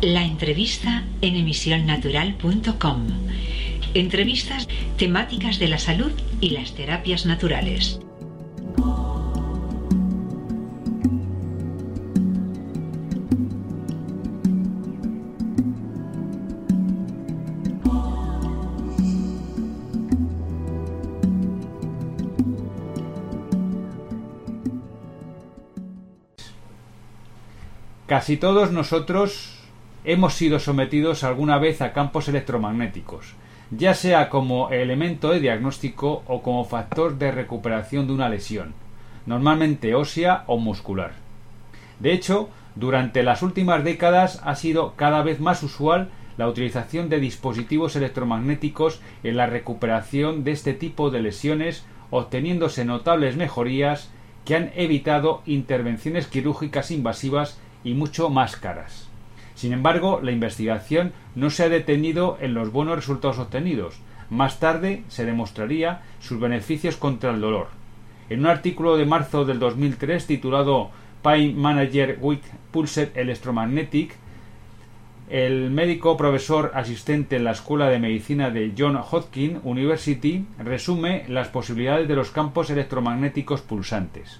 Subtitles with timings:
[0.00, 3.06] La entrevista en emisionnatural.com.
[3.94, 7.98] Entrevistas temáticas de la salud y las terapias naturales.
[28.06, 29.57] Casi todos nosotros
[30.08, 33.34] hemos sido sometidos alguna vez a campos electromagnéticos,
[33.70, 38.72] ya sea como elemento de diagnóstico o como factor de recuperación de una lesión,
[39.26, 41.12] normalmente ósea o muscular.
[42.00, 47.20] De hecho, durante las últimas décadas ha sido cada vez más usual la utilización de
[47.20, 54.08] dispositivos electromagnéticos en la recuperación de este tipo de lesiones, obteniéndose notables mejorías
[54.46, 59.07] que han evitado intervenciones quirúrgicas invasivas y mucho más caras.
[59.58, 63.98] Sin embargo, la investigación no se ha detenido en los buenos resultados obtenidos.
[64.30, 67.66] Más tarde se demostraría sus beneficios contra el dolor.
[68.30, 70.90] En un artículo de marzo del 2003 titulado
[71.22, 72.38] Pain Manager with
[72.70, 74.14] Pulsed Electromagnetic,
[75.28, 81.48] el médico profesor asistente en la Escuela de Medicina de John Hopkins University resume las
[81.48, 84.38] posibilidades de los campos electromagnéticos pulsantes.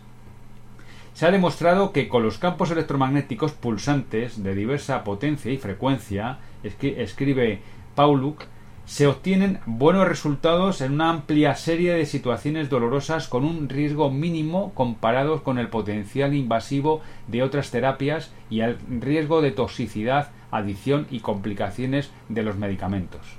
[1.18, 7.58] Se ha demostrado que con los campos electromagnéticos pulsantes de diversa potencia y frecuencia, escribe
[7.96, 8.44] Pauluk,
[8.84, 14.72] se obtienen buenos resultados en una amplia serie de situaciones dolorosas con un riesgo mínimo
[14.74, 21.18] comparados con el potencial invasivo de otras terapias y el riesgo de toxicidad, adicción y
[21.18, 23.37] complicaciones de los medicamentos.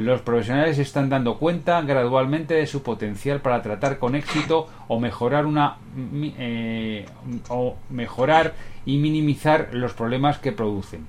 [0.00, 5.44] Los profesionales están dando cuenta gradualmente de su potencial para tratar con éxito o mejorar
[5.44, 5.76] una
[6.38, 7.04] eh,
[7.50, 8.54] o mejorar
[8.86, 11.06] y minimizar los problemas que producen.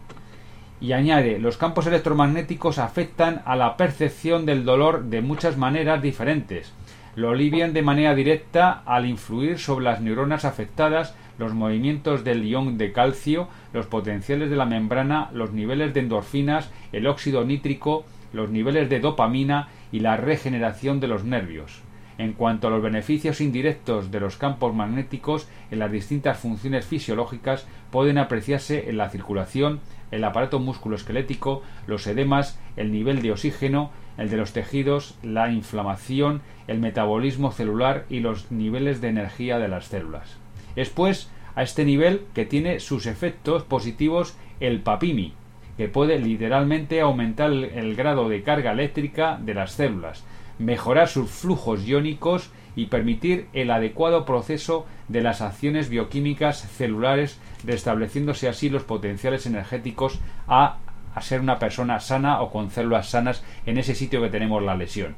[0.82, 6.74] Y añade, los campos electromagnéticos afectan a la percepción del dolor de muchas maneras diferentes.
[7.16, 12.78] Lo alivian de manera directa al influir sobre las neuronas afectadas, los movimientos del ion
[12.78, 18.50] de calcio, los potenciales de la membrana, los niveles de endorfinas, el óxido nítrico, los
[18.50, 21.82] niveles de dopamina y la regeneración de los nervios.
[22.18, 27.66] En cuanto a los beneficios indirectos de los campos magnéticos en las distintas funciones fisiológicas,
[27.90, 29.80] pueden apreciarse en la circulación,
[30.12, 36.42] el aparato musculoesquelético, los edemas, el nivel de oxígeno, el de los tejidos, la inflamación,
[36.68, 40.38] el metabolismo celular y los niveles de energía de las células.
[40.76, 45.34] Es pues a este nivel que tiene sus efectos positivos el papimi,
[45.82, 50.24] que puede literalmente aumentar el, grado de carga eléctrica de las células,
[50.60, 58.48] mejorar sus flujos iónicos y permitir el adecuado proceso de las acciones bioquímicas celulares, restableciéndose
[58.48, 60.78] así los potenciales energéticos a,
[61.16, 64.76] a, ser una persona sana o con células sanas en ese sitio que tenemos la
[64.76, 65.16] lesión.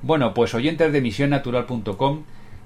[0.00, 2.22] Bueno, pues oyentes de misionnatural.com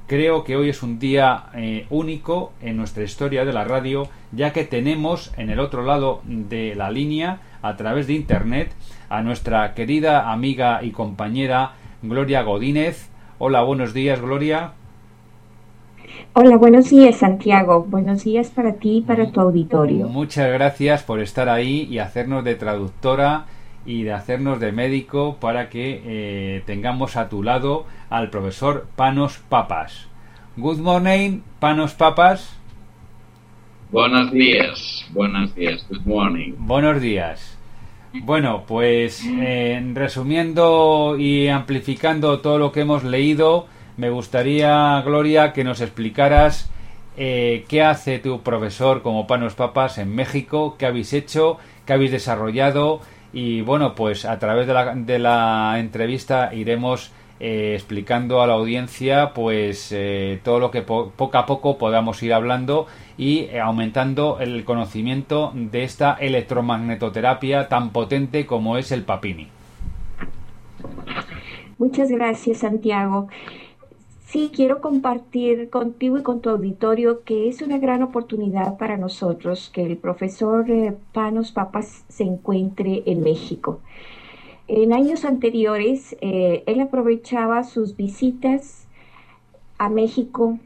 [0.07, 4.53] Creo que hoy es un día eh, único en nuestra historia de la radio, ya
[4.53, 8.71] que tenemos en el otro lado de la línea, a través de Internet,
[9.09, 11.73] a nuestra querida amiga y compañera
[12.03, 13.09] Gloria Godínez.
[13.39, 14.73] Hola, buenos días, Gloria.
[16.35, 17.87] Hola, buenos días, Santiago.
[17.89, 20.09] Buenos días para ti y para tu auditorio.
[20.09, 23.47] Muchas gracias por estar ahí y hacernos de traductora
[23.87, 29.39] y de hacernos de médico para que eh, tengamos a tu lado al profesor Panos
[29.49, 30.09] Papas.
[30.57, 32.57] Good morning, Panos Papas.
[33.91, 36.53] Buenos días, buenos días, good morning.
[36.59, 37.59] Buenos días.
[38.23, 39.25] Bueno, pues
[39.93, 43.67] resumiendo y amplificando todo lo que hemos leído,
[43.97, 46.71] me gustaría, Gloria, que nos explicaras
[47.17, 52.13] eh, qué hace tu profesor como Panos Papas en México, qué habéis hecho, qué habéis
[52.13, 53.01] desarrollado
[53.35, 58.53] y bueno, pues a través de la, de la entrevista iremos eh, explicando a la
[58.53, 62.87] audiencia pues eh, todo lo que poco a poco podamos ir hablando
[63.19, 69.49] y eh, aumentando el conocimiento de esta electromagnetoterapia tan potente como es el papini.
[71.77, 73.27] Muchas gracias Santiago.
[74.35, 79.71] Sí, quiero compartir contigo y con tu auditorio que es una gran oportunidad para nosotros
[79.73, 83.79] que el profesor eh, Panos Papas se encuentre en México.
[84.67, 88.89] En años anteriores, eh, él aprovechaba sus visitas
[89.79, 90.59] a México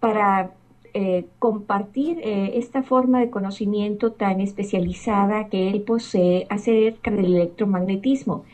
[0.00, 0.52] para
[0.94, 8.46] eh, compartir esta forma de conocimiento tan especializada que él posee acerca del electromagnetismo.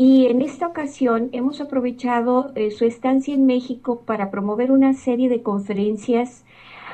[0.00, 5.28] Y en esta ocasión hemos aprovechado eh, su estancia en México para promover una serie
[5.28, 6.44] de conferencias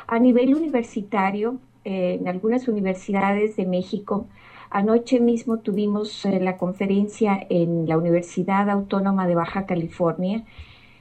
[0.06, 4.26] a nivel universitario eh, en algunas universidades de México.
[4.70, 10.42] Anoche mismo tuvimos eh, la conferencia en la Universidad Autónoma de Baja California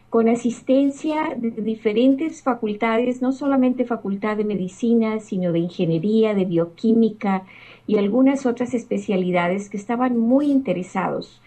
[0.09, 7.44] con asistencia de diferentes facultades, no solamente facultad de medicina, sino de ingeniería, de bioquímica
[7.88, 11.41] y algunas otras especialidades que estaban muy interesados.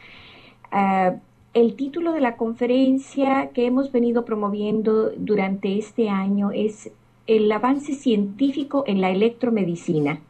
[0.78, 1.14] Ah,
[1.55, 6.90] el título de la conferencia que hemos venido promoviendo durante este año es
[7.26, 10.20] El avance científico en la electromedicina.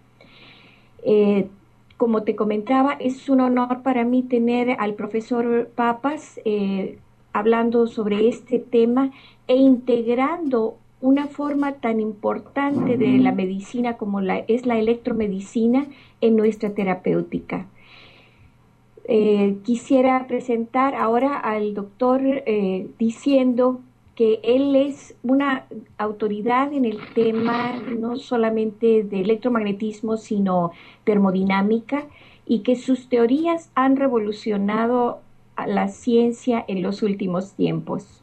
[1.03, 1.49] Eh,
[1.97, 7.01] como te comentaba, es un honor para mí tener al profesor Papas eh,
[7.33, 9.11] hablando sobre este tema
[9.49, 15.89] e integrando una forma tan importante de la medicina como es la electromedicina
[16.21, 17.67] en nuestra terapéutica.
[19.09, 23.81] Eh, quisiera presentar ahora al doctor eh, diciendo
[24.17, 25.67] que él es una
[25.97, 30.73] autoridad en el tema no solamente de electromagnetismo, sino
[31.05, 32.07] termodinámica,
[32.47, 35.21] y que sus teorías han revolucionado
[35.67, 38.23] la ciencia en los últimos tiempos.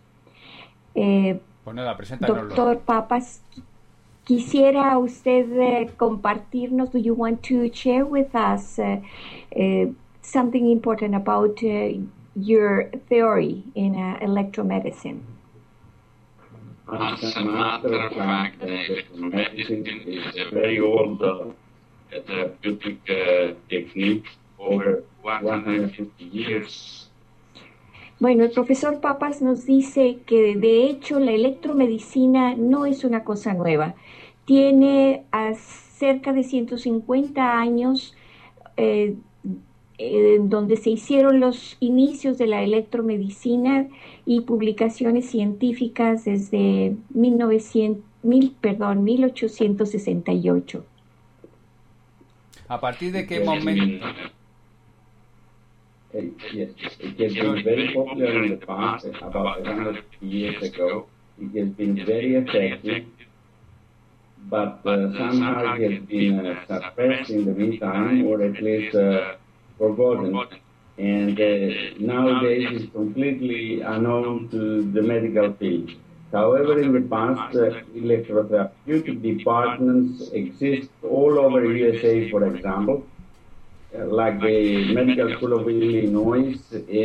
[0.95, 1.97] Eh, pues nada,
[2.27, 3.41] doctor Papas,
[4.25, 9.01] quisiera usted uh, compartirnos, do you want to share with us uh,
[9.56, 11.61] uh, something important about
[12.35, 15.21] your theory in electromedicine?
[16.91, 21.19] As a matter of fact, electromedicine is a very old
[22.27, 23.05] therapeutic
[23.69, 24.25] technique
[24.59, 27.09] over 150 years
[28.23, 33.53] Bueno, el profesor Papas nos dice que de hecho la electromedicina no es una cosa
[33.53, 33.95] nueva.
[34.45, 35.25] Tiene
[35.57, 38.15] cerca de 150 años
[38.77, 39.15] eh,
[40.44, 43.88] donde se hicieron los inicios de la electromedicina
[44.25, 48.03] y publicaciones científicas desde 1900,
[48.61, 50.85] perdón, 1868.
[52.67, 54.05] ¿A partir de qué momento?
[56.13, 61.07] yes, it has been very popular in the past, about 100 years ago.
[61.39, 63.06] It has been very effective,
[64.49, 69.35] but uh, somehow it has been uh, suppressed in the meantime, or at least uh,
[69.83, 70.31] forgotten.
[70.97, 71.53] And uh,
[72.13, 75.89] nowadays is completely unknown to the medical field.
[76.31, 82.97] However, in the past, uh, electrotherapeutic departments exist all over USA, for example,
[83.94, 86.56] like the Medical School of Illinois,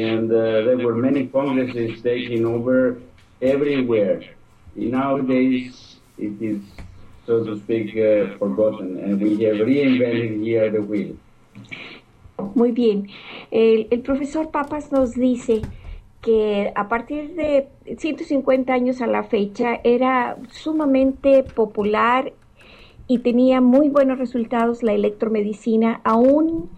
[0.07, 3.01] and uh, there were many congresses taking over
[3.43, 4.23] everywhere.
[4.75, 6.63] Nowadays, it is,
[7.27, 11.15] so to speak, uh, forgotten, and we have reinvented here the wheel.
[12.55, 13.09] Muy bien.
[13.51, 15.63] El, profesor Papas nos dice
[16.23, 22.33] que a partir de 150 años a la fecha era sumamente popular
[23.09, 26.71] y tenía muy buenos resultados la electromedicina, aún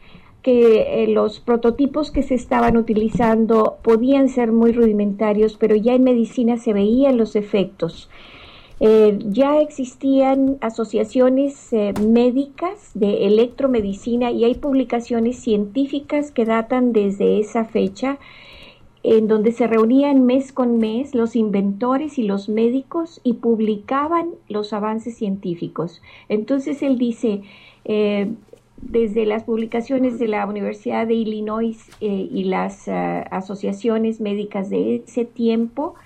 [0.43, 6.05] que eh, los prototipos que se estaban utilizando podían ser muy rudimentarios, pero ya en
[6.05, 8.09] medicina se veían los efectos.
[8.82, 17.41] Eh, ya existían asociaciones eh, médicas de electromedicina y hay publicaciones científicas que datan desde
[17.41, 18.19] esa fecha
[19.03, 24.73] en donde se reunían mes con mes los inventores y los médicos y publicaban los
[24.73, 26.00] avances científicos.
[26.31, 27.43] Entonces él dice,
[27.85, 28.33] eh,
[28.81, 35.26] desde las publicaciones de la Universidad de Illinois eh, y las asociaciones médicas de ese
[35.26, 35.97] tiempo,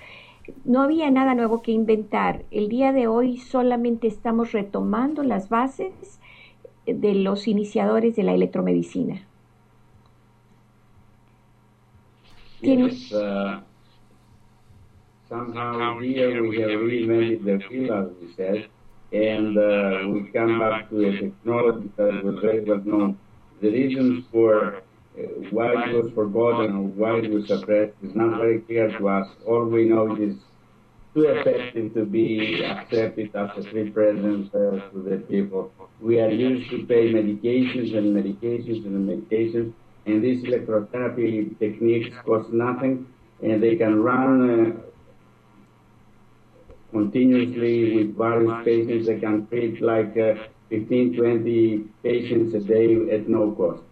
[0.64, 2.44] no había nada nuevo que inventar.
[2.50, 6.20] El día de hoy solamente estamos retomando las bases
[6.86, 9.26] de los iniciadores de la electromedicina.
[12.60, 13.60] Yes, uh,
[15.28, 18.68] somehow here we have reinvented the field, as we said,
[19.12, 23.18] and uh, we come back to a technology that was very well known.
[23.60, 24.80] The reasons for uh,
[25.50, 29.28] why it was forgotten or why it was suppressed is not very clear to us.
[29.46, 30.34] All we know is
[31.14, 35.72] too effective to be accepted as a free presence uh, to the people.
[36.00, 39.72] We are used to pay medications and medications and medications
[40.06, 43.06] and these electrotherapy techniques cost nothing,
[43.42, 44.80] and they can run uh,
[46.90, 49.06] continuously with various patients.
[49.06, 50.34] They can treat like uh,
[50.68, 53.82] 15, 20 patients a day at no cost.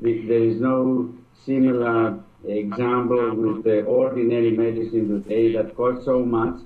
[0.00, 1.14] There is no
[1.44, 6.60] similar example with the ordinary medicine today that costs so much,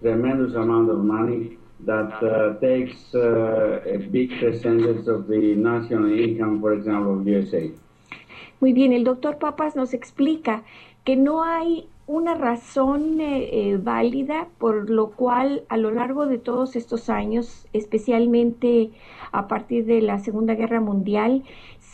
[0.00, 6.60] tremendous amount of money, that uh, takes uh, a big percentage of the national income,
[6.60, 7.70] for example, of USA.
[8.60, 10.62] Muy bien, el doctor Papas nos explica
[11.04, 16.38] que no hay una razón eh, eh, válida por lo cual a lo largo de
[16.38, 18.90] todos estos años, especialmente
[19.30, 21.42] a partir de la Segunda Guerra Mundial,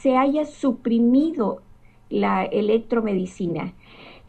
[0.02, 1.60] se haya suprimido
[2.08, 3.74] la electromedicina,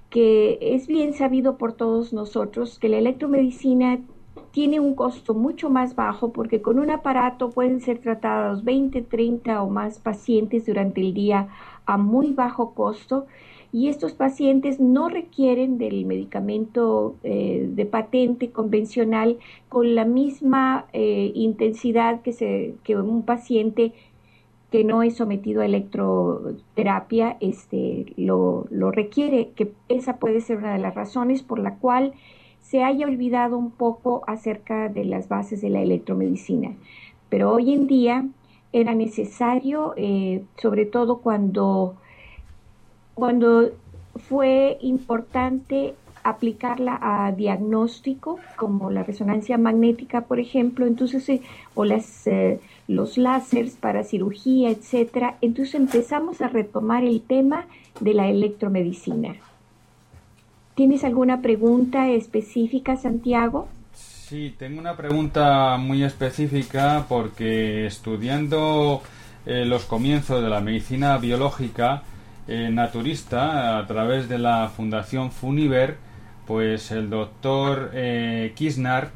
[0.10, 4.00] que es bien sabido por todos nosotros que la electromedicina
[4.52, 9.62] tiene un costo mucho más bajo porque con un aparato pueden ser tratados 20, 30
[9.62, 11.50] o más pacientes durante el día
[11.86, 13.28] a muy bajo costo.
[13.72, 19.38] Y estos pacientes no requieren del medicamento eh, de patente convencional
[19.70, 23.94] con la misma eh, intensidad que, se, que un paciente
[24.72, 30.74] que no es sometido a electroterapia este, lo, lo requiere, que esa puede ser una
[30.74, 32.14] de las razones por la cual
[32.62, 36.76] se haya olvidado un poco acerca de las bases de la electromedicina.
[37.30, 38.28] Pero hoy en día
[38.72, 41.96] era necesario, eh, sobre todo cuando
[43.20, 43.72] cuando
[44.16, 51.42] fue importante aplicarla a diagnóstico, como la resonancia magnética, por ejemplo, entonces, eh,
[51.76, 55.38] o las, eh, los láseres para cirugía, etcétera.
[55.42, 57.68] Entonces empezamos a retomar el tema
[58.00, 59.36] de la electromedicina.
[60.74, 63.68] ¿Tienes alguna pregunta específica, Santiago?
[63.94, 69.04] Sí, tengo una pregunta muy específica porque estudiando
[69.46, 72.04] eh, los comienzos de la medicina biológica,
[72.48, 75.98] eh, naturista a través de la Fundación Funiver,
[76.48, 79.12] pues el doctor eh, Kisnar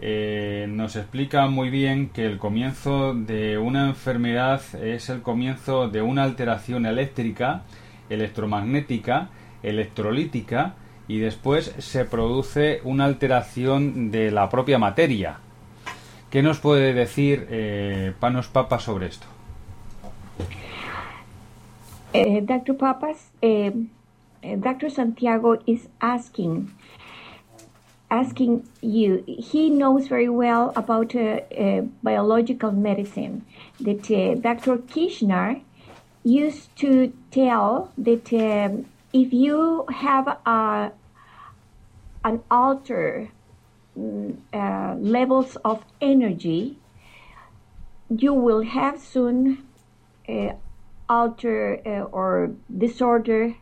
[0.00, 6.02] eh, nos explica muy bien que el comienzo de una enfermedad es el comienzo de
[6.02, 7.62] una alteración eléctrica,
[8.10, 9.30] electromagnética,
[9.62, 10.74] electrolítica
[11.08, 15.38] y después se produce una alteración de la propia materia.
[16.30, 19.26] ¿Qué nos puede decir Panos Papa sobre esto?
[22.16, 22.76] Uh, Dr.
[22.76, 23.70] Papas, uh,
[24.42, 24.90] Dr.
[24.90, 26.70] Santiago is asking
[28.10, 29.24] asking you.
[29.26, 33.44] He knows very well about uh, uh biological medicine.
[33.80, 34.78] That uh, Dr.
[34.78, 35.62] Kishner
[36.22, 40.92] used to tell that um, if you have a
[42.24, 43.30] an alter
[43.98, 46.78] mm, uh, levels of energy,
[48.08, 49.66] you will have soon
[51.08, 53.54] alter uh, or disorder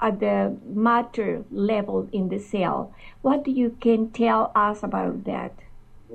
[0.00, 2.94] at the matter level in the cell.
[3.22, 5.52] What you can tell us about that?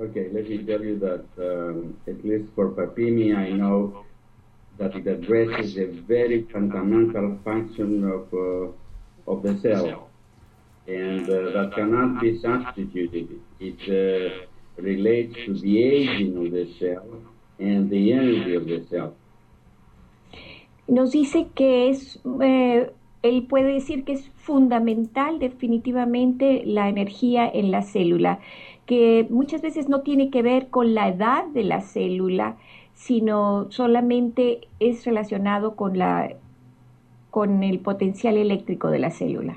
[0.00, 4.04] Okay, let me tell you that um, at least for papimi, I know
[4.78, 10.10] that it addresses a very fundamental function of uh, of the cell,
[10.88, 13.40] and uh, that cannot be substituted.
[13.60, 17.06] It uh, relates to the aging of the cell
[17.60, 19.14] and the energy of the cell.
[20.86, 22.90] nos dice que es, eh,
[23.24, 28.38] él puede decir que es fundamental definitivamente la energía en la célula,
[28.84, 32.58] que muchas veces no tiene que ver con la edad de la célula,
[32.92, 36.36] sino solamente es relacionado con la
[37.30, 39.56] con el potencial eléctrico de la célula.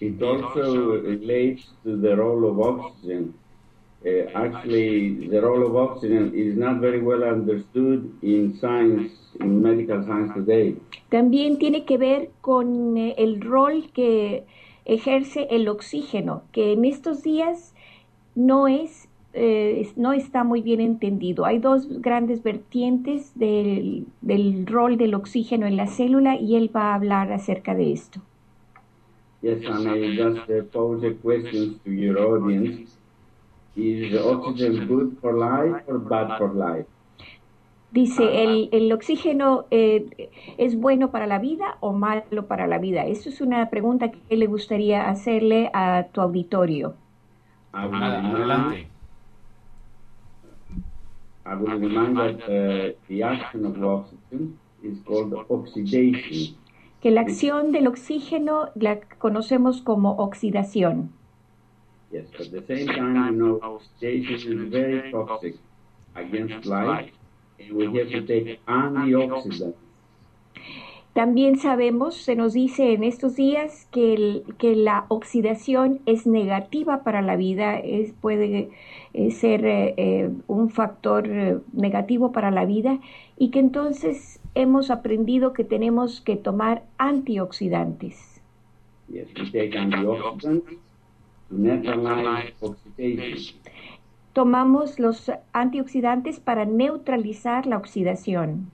[0.00, 3.34] It also relates to the role of oxygen
[4.06, 10.02] uh, actually the role of oxygen is not very well understood in science, in medical
[10.04, 10.76] science today.
[11.10, 14.44] También tiene que ver con eh, el rol que
[14.84, 17.74] ejerce el oxígeno, que en estos días
[18.34, 19.08] no es
[19.38, 21.44] eh, no está muy bien entendido.
[21.44, 26.92] Hay dos grandes vertientes del, del rol del oxígeno en la célula y él va
[26.92, 28.22] a hablar acerca de esto.
[29.42, 32.95] Yes, I just uh, pose a question to your audience.
[33.76, 36.86] Is oxygen good for life or bad for life?
[37.92, 43.06] Dice, ¿el, el oxígeno eh, es bueno para la vida o malo para la vida?
[43.06, 46.94] Eso es una pregunta que le gustaría hacerle a tu auditorio.
[47.72, 48.88] Adelante.
[51.46, 56.56] I will remind that uh, the action of oxygen is called oxidation.
[57.00, 61.12] Que la acción del oxígeno la conocemos como oxidación.
[62.16, 65.56] Yes, but at the same time, you know, oxidation is very toxic
[66.14, 67.10] against life,
[67.58, 69.76] and we have to take antioxidants.
[71.12, 77.04] También sabemos, se nos dice en estos días que, el, que la oxidación es negativa
[77.04, 78.70] para la vida, es, puede
[79.14, 82.98] eh, ser eh, eh un factor eh, negativo para la vida
[83.38, 88.42] y que entonces hemos aprendido que tenemos que tomar antioxidantes.
[89.08, 90.85] Yes, we take antioxidants
[94.32, 98.70] Tomamos los antioxidantes para neutralizar la oxidación.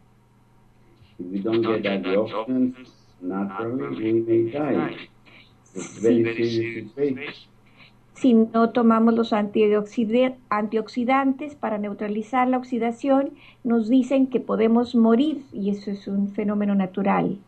[8.14, 13.30] Si no tomamos los antioxida- antioxidantes para neutralizar la oxidación,
[13.64, 17.38] nos dicen que podemos morir y eso es un fenómeno natural.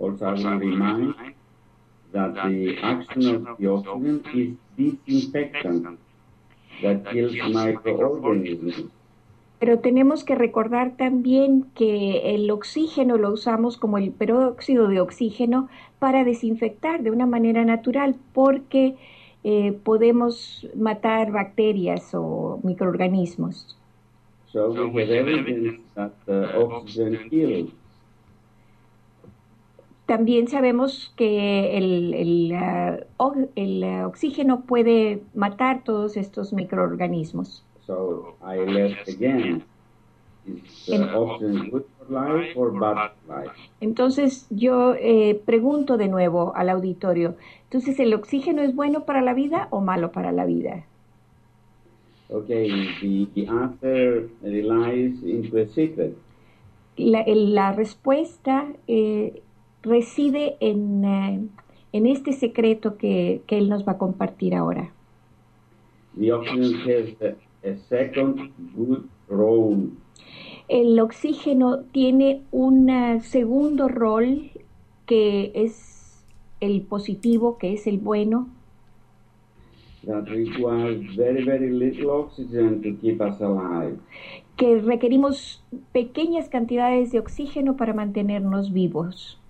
[0.00, 1.14] Also, I will remind
[2.12, 5.98] that the action of the oxygen is disinfectant
[6.82, 8.90] that kills microorganisms.
[9.58, 15.68] Pero tenemos que recordar también que el oxígeno lo usamos como el peróxido de oxígeno
[16.00, 18.96] para desinfectar de una manera natural porque
[19.44, 23.76] eh, podemos matar bacterias o microorganismos.
[24.52, 27.70] So we have evidence that uh, oxygen kills.
[30.12, 32.98] También sabemos que el, el, ah,
[33.56, 37.64] el, ah, oxígeno puede matar todos estos microorganismos.
[37.86, 39.64] So I left again.
[40.46, 43.52] Is uh, oxygen good for life or bad for life?
[43.80, 49.32] Entonces yo eh, pregunto de nuevo al auditorio, entonces ¿el oxígeno es bueno para la
[49.32, 50.84] vida o malo para la vida?
[52.28, 52.68] Okay,
[53.00, 56.14] the, the answer relies into a secret.
[56.98, 59.40] La, la respuesta eh,
[59.82, 61.40] reside en, eh,
[61.92, 64.90] en este secreto que, que él nos va a compartir ahora.
[66.18, 69.90] The oxygen has a, a second good role.
[70.68, 74.50] El oxígeno tiene un eh, segundo rol
[75.06, 76.24] que es
[76.60, 78.48] el positivo, que es el bueno,
[80.06, 83.98] that requires very, very little oxygen to keep us alive.
[84.56, 85.62] que requerimos
[85.92, 89.40] pequeñas cantidades de oxígeno para mantenernos vivos.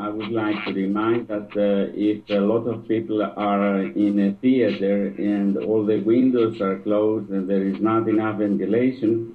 [0.00, 4.32] I would like to remind that uh, if a lot of people are in a
[4.40, 9.34] theater and all the windows are closed and there is not enough ventilation,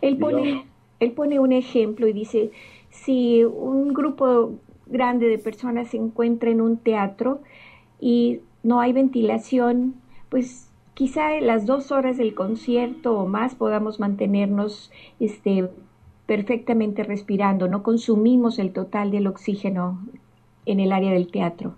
[0.00, 0.64] Él pone,
[0.98, 2.50] él pone un ejemplo y dice,
[2.90, 7.40] si un grupo grande de personas se encuentra en un teatro
[8.00, 9.94] y no hay ventilación,
[10.28, 15.70] pues quizá en las dos horas del concierto o más podamos mantenernos este,
[16.26, 20.00] perfectamente respirando, no consumimos el total del oxígeno
[20.66, 21.74] en el área del teatro.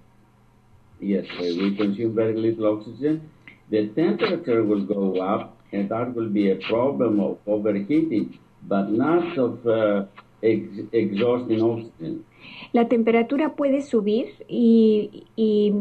[1.04, 3.30] yes, uh, we consume very little oxygen.
[3.70, 9.36] The temperature will go up and that will be a problem of overheating, but not
[9.38, 10.04] of uh,
[10.42, 12.24] ex- exhausting oxygen.
[12.72, 15.72] La temperatura puede subir y, y,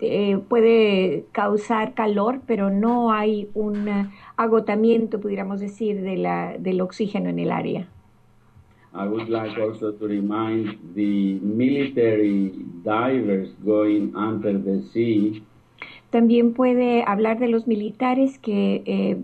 [0.00, 6.80] eh, puede causar calor, pero no hay un eh, agotamiento, pudiéramos decir, de la, del
[6.80, 7.88] oxígeno en el área.
[8.92, 12.52] I would like also to remind the military
[12.84, 15.42] divers going under the sea
[16.10, 19.16] También puede hablar de los militares que eh,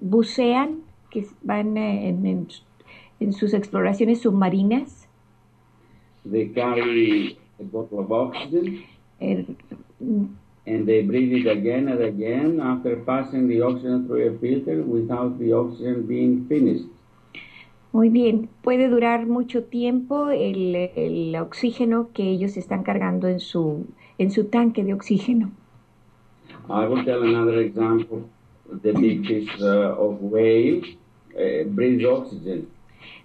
[0.00, 2.48] bucean, que van eh, en, en-
[3.20, 5.08] en sus exploraciones submarinas.
[6.24, 8.84] they carry a bottle of oxygen
[9.20, 15.38] and they breathe it again and again after passing the oxygen through a filter without
[15.38, 16.86] the oxygen being finished.
[17.92, 23.86] Muy bien, puede durar mucho tiempo el, el oxígeno que ellos están cargando en su,
[24.16, 25.50] en su tanque de oxígeno.
[26.68, 28.22] I will tell another example.
[28.82, 30.80] The fish uh, of whale
[31.34, 32.68] uh, breathes oxygen.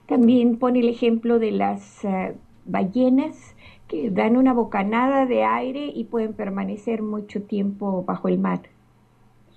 [0.08, 3.56] También pone el ejemplo de las eh, ballenas
[3.88, 8.62] que dan una bocanada de aire y pueden permanecer mucho tiempo bajo el mar.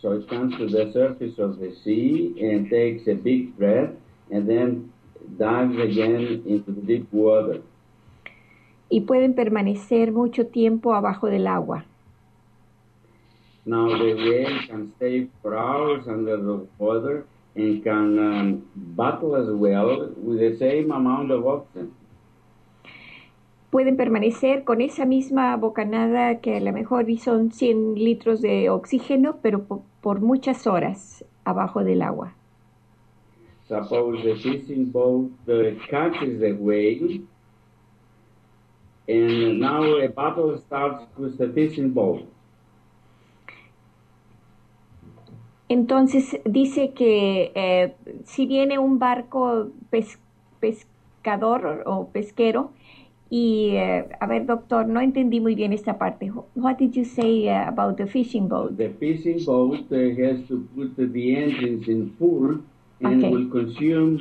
[0.00, 3.90] So it comes to the surface of the sea and takes a big breath
[4.30, 4.92] and then
[5.38, 7.60] dives again into the deep water.
[8.88, 11.84] Y pueden permanecer mucho tiempo abajo del agua.
[13.64, 19.48] Now the whale can stay for hours under the water and can um, battle as
[19.50, 21.92] well with the same amount of oxygen.
[23.70, 29.36] Pueden permanecer con esa misma bocanada que a lo mejor son 100 litros de oxígeno,
[29.42, 32.34] pero po- por muchas horas abajo del agua.
[33.70, 37.20] Suppose the fishing boat uh, catches the whale
[39.06, 42.26] and now a battle starts with the fishing boat.
[45.68, 50.18] Entonces dice que eh, si viene un barco pes-
[50.58, 52.72] pescador o pesquero
[53.30, 56.32] y eh, a ver doctor no entendí muy bien esta parte.
[56.56, 58.76] What did you say uh, about the fishing boat?
[58.76, 62.64] The fishing boat uh, has to put the engines in full
[63.02, 63.30] and Okay.
[63.30, 64.18] will consume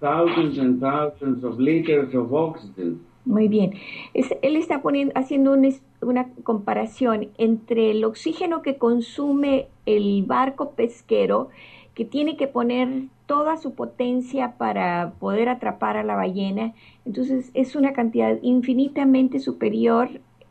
[0.00, 3.00] thousands and thousands of liters of oxygen.
[3.24, 3.72] Muy bien.
[4.14, 5.66] Es- él está poniendo, haciendo un
[6.02, 11.48] una comparación entre el oxígeno que consume el barco pesquero
[11.94, 16.74] que tiene que poner toda su potencia para poder atrapar a la ballena.
[17.06, 20.08] Entonces es una cantidad infinitamente superior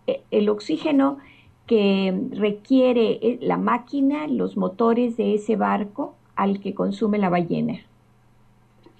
[0.08, 1.20] eh, el oxígeno
[1.68, 7.80] que requiere eh, la máquina, los motores de ese barco al que consume la ballena.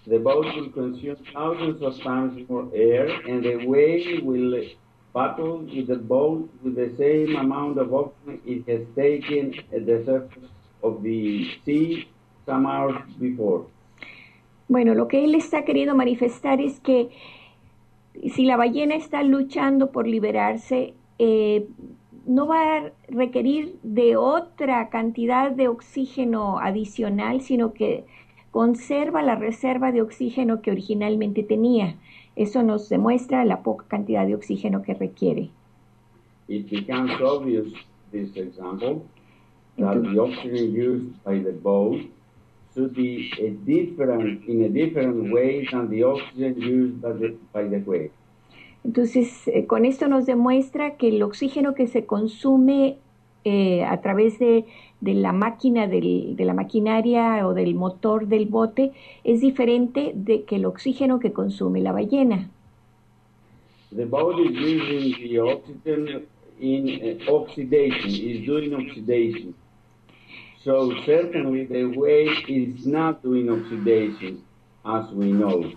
[0.08, 4.64] The boat will consume thousands of times more air and the whale will
[5.14, 10.04] battle with the boat with the same amount of oxygen it has taken at the
[10.06, 10.50] surface
[10.84, 12.08] of the sea
[12.46, 13.66] some hours before.
[14.68, 17.10] Bueno, lo que él está queriendo manifestar es que
[18.30, 21.68] si la ballena está luchando por liberarse, eh,
[22.26, 28.06] no va a requerir de otra cantidad de oxígeno adicional, sino que
[28.52, 31.96] conserva la reserva de oxígeno que originalmente tenía.
[32.36, 35.50] Eso nos demuestra la poca cantidad de oxígeno que requiere.
[36.48, 37.68] It becomes obvious,
[38.12, 39.04] this example,
[39.78, 42.02] that the oxygen used by the boat
[42.74, 47.64] should be a different, in a different way than the oxygen used by the, by
[47.64, 48.10] the whale.
[48.86, 52.98] Entonces, eh, con esto nos demuestra que el oxígeno que se consume
[53.44, 54.66] eh, a través de,
[55.02, 58.92] de la máquina, del, de la maquinaria o del motor del bote
[59.24, 62.52] es diferente de que el oxígeno que consume la ballena.
[63.96, 66.28] The boat is using the oxygen
[66.60, 69.56] in uh, oxidation, is doing oxidation.
[70.64, 74.44] So certainly the whale is not doing oxidation,
[74.84, 75.72] as we know.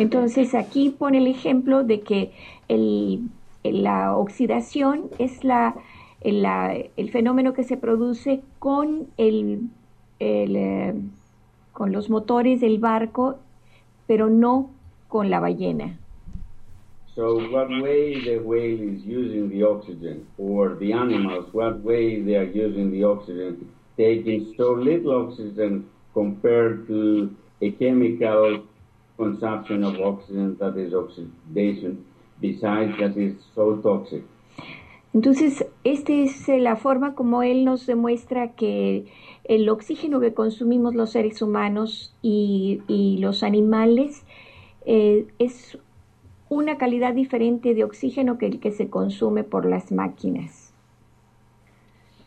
[0.00, 2.32] Entonces aquí pone el ejemplo de que
[2.68, 3.30] el,
[3.64, 5.76] la oxidación es la,
[6.20, 9.70] el, la- el fenómeno que se produce con, el,
[10.18, 10.94] el, eh,
[11.72, 13.40] con los motores del barco,
[14.06, 14.70] pero no
[15.08, 16.00] con la ballena.
[17.14, 22.36] So what way the whale is using the oxygen, or the animals, what way they
[22.36, 28.69] are using the oxygen, taking so little oxygen compared to a chemical
[29.20, 32.04] consumption of oxygen that is oxidation,
[32.40, 34.22] besides that is so toxic.
[35.12, 39.06] Entonces, esta es eh, la forma como él nos demuestra que
[39.44, 44.24] el oxígeno que consumimos los seres humanos y, y los animales
[44.86, 45.78] eh, es
[46.48, 50.72] una calidad diferente de oxígeno que el que se consume por las máquinas.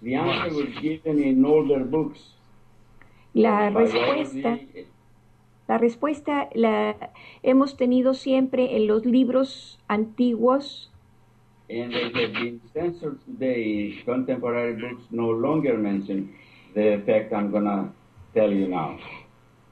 [0.01, 2.35] The answer was given in older books.
[3.33, 4.59] La Biology, respuesta,
[5.67, 10.89] la respuesta la hemos tenido siempre en los libros antiguos
[11.69, 14.01] and they have been censored today.
[14.05, 16.29] Contemporary books no longer mention
[16.73, 17.93] the effect I'm gonna
[18.33, 18.97] tell you now.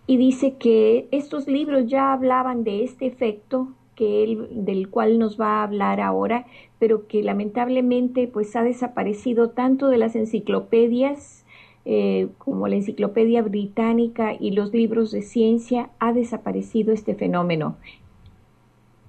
[0.07, 5.39] y dice que estos libros ya hablaban de este efecto que él, del cual nos
[5.39, 6.47] va a hablar ahora,
[6.79, 11.40] pero que lamentablemente pues ha desaparecido tanto de las enciclopedias
[11.85, 17.75] eh, como la enciclopedia británica y los libros de ciencia, ha desaparecido este fenómeno.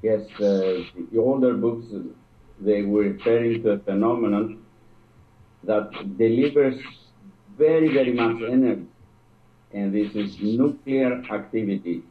[0.03, 0.83] Yes, uh,
[1.13, 1.87] the older books
[2.65, 4.59] they were referring to a phenomenon
[5.65, 6.77] that delivers
[7.57, 8.87] very very much energy,
[9.73, 12.03] and this is nuclear activity.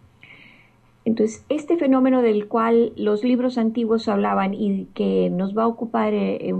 [1.04, 6.14] Entonces, este fenómeno del cual los libros antiguos hablaban y que nos va a ocupar
[6.14, 6.54] eh,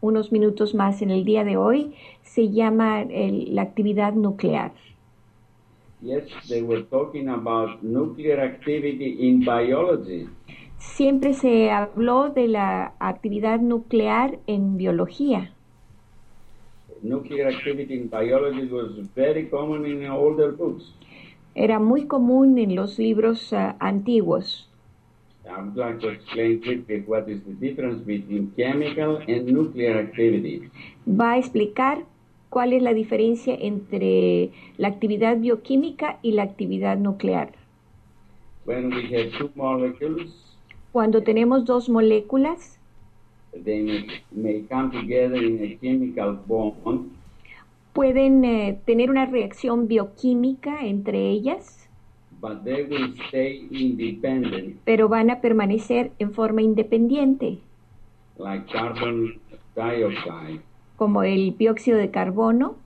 [0.00, 4.72] unos minutos más en el día de hoy, se llama el- la actividad nuclear.
[6.00, 10.28] Yes, they were talking about nuclear activity in biology.
[10.78, 15.52] Siempre se habló de la actividad nuclear en biología.
[17.02, 20.94] Nuclear activity in biology was very common in older books.
[21.54, 24.67] Era muy común en los libros ah, antiguos.
[25.48, 30.70] I'm going to explain quickly what is the difference between chemical and nuclear activity.
[31.06, 32.04] Va a explicar
[32.50, 37.52] cuál es la diferencia entre la actividad bioquímica y la actividad nuclear.
[38.64, 40.48] When we have two molecules,
[40.92, 42.78] Cuando tenemos dos moléculas,
[43.52, 47.12] they may, may come together in a chemical bond,
[47.92, 51.87] pueden eh, tener una reacción bioquímica entre ellas,
[52.40, 57.58] but they will stay independent, pero van a permanecer en forma independiente,
[58.38, 59.40] like carbon
[59.74, 60.60] dioxide.
[60.96, 62.76] como el dióxido de carbono,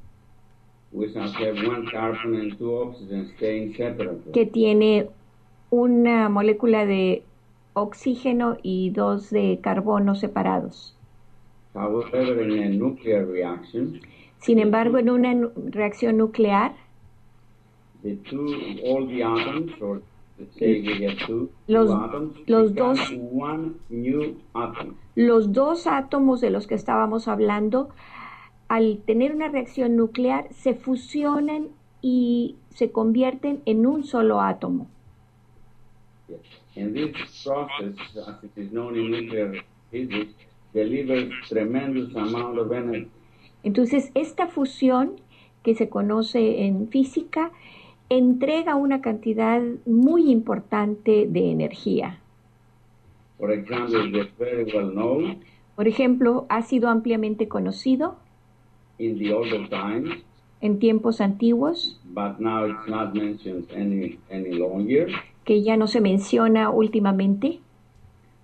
[0.92, 4.32] shall have one carbon and two oxygen staying separately.
[4.32, 5.08] que tiene
[5.70, 7.22] una molécula de
[7.74, 10.94] oxígeno y dos de carbono separados.
[11.74, 14.00] However, in a nuclear reaction,
[14.42, 16.74] Sin embargo, en una reacción nuclear,
[18.02, 18.46] the two,
[18.84, 20.00] all the atoms, or
[20.38, 24.96] let's say we have two, Los- two atoms, los dos- one new atom.
[25.14, 27.90] los dos átomos de los que estábamos hablando,
[28.68, 31.68] al tener una reacción nuclear, se fusionan
[32.00, 34.88] y se convierten en un solo átomo.
[36.76, 37.12] And this
[37.44, 37.94] process,
[38.26, 40.32] as it is known in nuclear physics,
[40.72, 43.08] delivers tremendous amount of energy.
[43.62, 45.20] Entonces, esta fusión
[45.62, 47.52] que se conoce en física
[48.08, 52.18] entrega una cantidad muy importante de energía.
[53.38, 55.40] For example, it very well known
[55.76, 58.16] Por ejemplo, ha sido ampliamente conocido
[58.98, 60.22] in the older times,
[60.60, 65.08] en tiempos antiguos, but now it's not mentioned any any longer,
[65.44, 67.60] que ya no se menciona últimamente,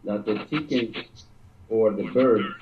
[0.05, 0.97] that the chickens
[1.69, 2.57] or the birds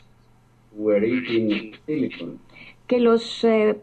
[0.73, 2.39] were eating silicon.
[2.87, 3.79] que los eh,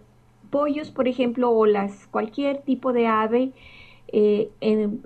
[0.53, 3.51] pollos, por ejemplo, o las cualquier tipo de ave,
[4.07, 5.01] eh, en-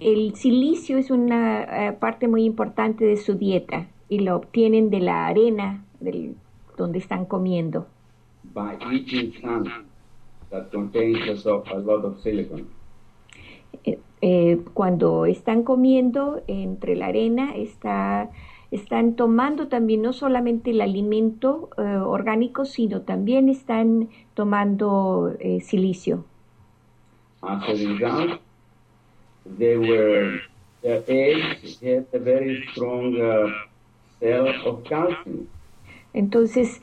[0.00, 5.00] el silicio es una eh, parte muy importante de su dieta y lo obtienen de
[5.00, 6.34] la arena del-
[6.76, 7.86] donde están comiendo.
[8.52, 9.68] by eating sand
[10.50, 12.66] that contains a lot, a lot of silicon.
[14.26, 18.30] Eh, cuando están comiendo entre la arena, está,
[18.74, 26.24] están tomando también no solamente el alimento eh, orgánico, sino también están tomando eh, silicio.
[27.42, 28.40] As a result,
[29.58, 30.40] they were
[30.82, 33.48] the eggs had a very strong uh,
[34.20, 35.46] cell of calcium.
[36.12, 36.80] Entonces,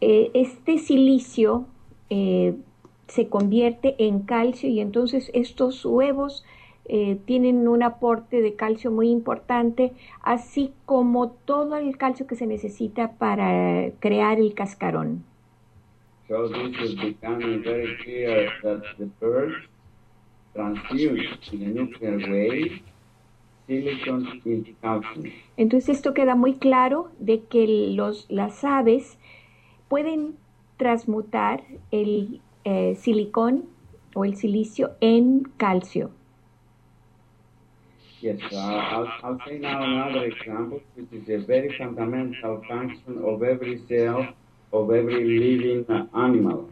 [0.00, 1.66] eh, este silicio
[2.10, 2.54] eh,
[3.08, 6.44] se convierte en calcio y entonces estos huevos
[6.86, 9.92] eh, tienen un aporte de calcio muy importante,
[10.22, 15.24] así como todo el calcio que se necesita para crear el cascarón.
[16.28, 19.54] So this is becoming very clear that the birds
[20.54, 22.82] transfuse in a nuclear way
[23.66, 25.32] silicon into calcium.
[25.56, 29.18] Entonces esto queda muy claro de que los, las aves
[29.88, 30.36] pueden
[30.76, 33.64] transmutar el eh, silicón
[34.14, 36.10] o el silicio en calcio.
[38.24, 43.42] Yes, uh, I'll, I'll say now another example, which is a very fundamental function of
[43.42, 44.26] every cell
[44.72, 45.84] of every living
[46.14, 46.70] animal.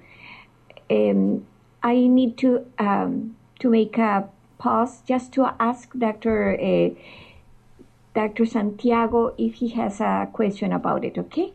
[0.91, 1.47] um,
[1.83, 6.57] I need to um, to make a pause just to ask Dr.
[6.59, 6.88] Uh,
[8.15, 8.47] Dr.
[8.47, 11.19] Santiago if he has a question about it.
[11.19, 11.53] Okay.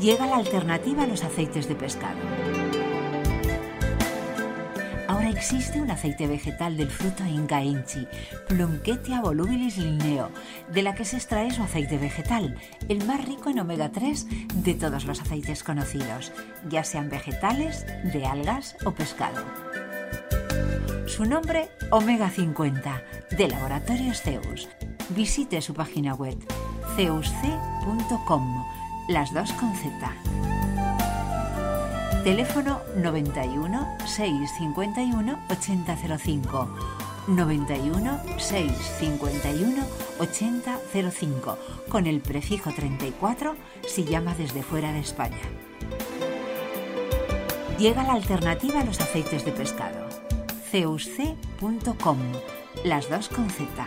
[0.00, 2.55] Llega la alternativa a los aceites de pescado.
[5.36, 8.08] Existe un aceite vegetal del fruto Inca inchi,
[8.48, 10.30] Plumquetia volubilis linneo,
[10.72, 12.56] de la que se extrae su aceite vegetal,
[12.88, 16.32] el más rico en omega 3 de todos los aceites conocidos,
[16.70, 19.44] ya sean vegetales, de algas o pescado.
[21.06, 23.02] Su nombre, Omega 50,
[23.36, 24.68] de Laboratorios Zeus.
[25.10, 26.38] Visite su página web,
[26.96, 28.64] zeusc.com,
[29.08, 30.55] las dos con Z.
[32.26, 36.68] Teléfono 91 651 8005.
[37.28, 39.86] 91 651
[40.18, 41.58] 8005
[41.88, 43.54] con el prefijo 34
[43.86, 45.38] si llama desde fuera de España.
[47.78, 50.08] Llega la alternativa a los aceites de pescado.
[50.68, 52.18] ceusc.com,
[52.82, 53.86] las dos con Z.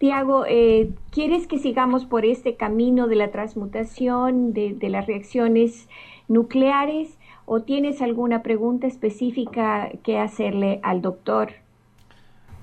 [0.00, 5.88] Santiago, eh, ¿quieres que sigamos por este camino de la transmutación, de, de las reacciones
[6.28, 7.18] nucleares?
[7.44, 11.52] ¿O tienes alguna pregunta específica que hacerle al doctor?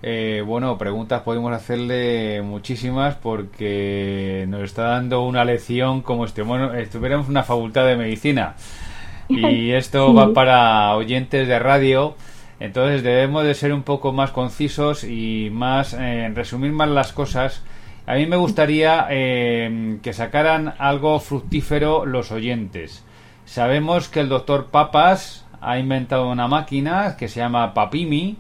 [0.02, 6.74] Eh, bueno, preguntas podemos hacerle muchísimas porque nos está dando una lección como si bueno,
[6.74, 8.56] estuviéramos en una facultad de medicina.
[9.30, 10.14] Y esto Sí.
[10.14, 12.18] va para oyentes de radio.
[12.60, 17.64] Entonces debemos de ser un poco más concisos y más eh, resumir más las cosas.
[18.08, 23.04] A mí me gustaría eh, que sacaran algo fructífero los oyentes.
[23.46, 28.38] Sabemos que el doctor Papas ha inventado una máquina que se llama Papimi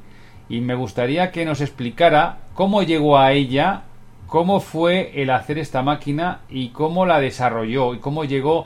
[0.47, 3.84] y me gustaría que nos explicara cómo llegó a ella,
[4.28, 8.65] cómo fue el hacer esta máquina y cómo la desarrolló y cómo llegó a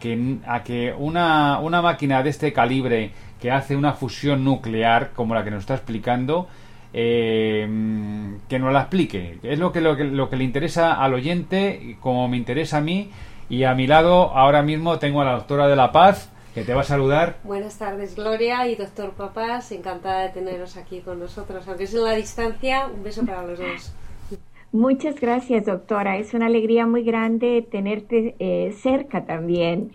[0.00, 5.34] que, a que una, una máquina de este calibre que hace una fusión nuclear como
[5.34, 6.48] la que nos está explicando
[6.92, 7.68] eh,
[8.48, 11.96] que nos la explique es lo que, lo que lo que le interesa al oyente
[12.00, 13.10] como me interesa a mí
[13.48, 16.74] y a mi lado ahora mismo tengo a la doctora de la paz que te
[16.74, 17.38] va a saludar.
[17.44, 19.70] Buenas tardes, Gloria y doctor Papás.
[19.72, 21.66] Encantada de teneros aquí con nosotros.
[21.68, 23.92] Aunque es en la distancia, un beso para los dos.
[24.72, 26.18] Muchas gracias, doctora.
[26.18, 29.90] Es una alegría muy grande tenerte eh, cerca también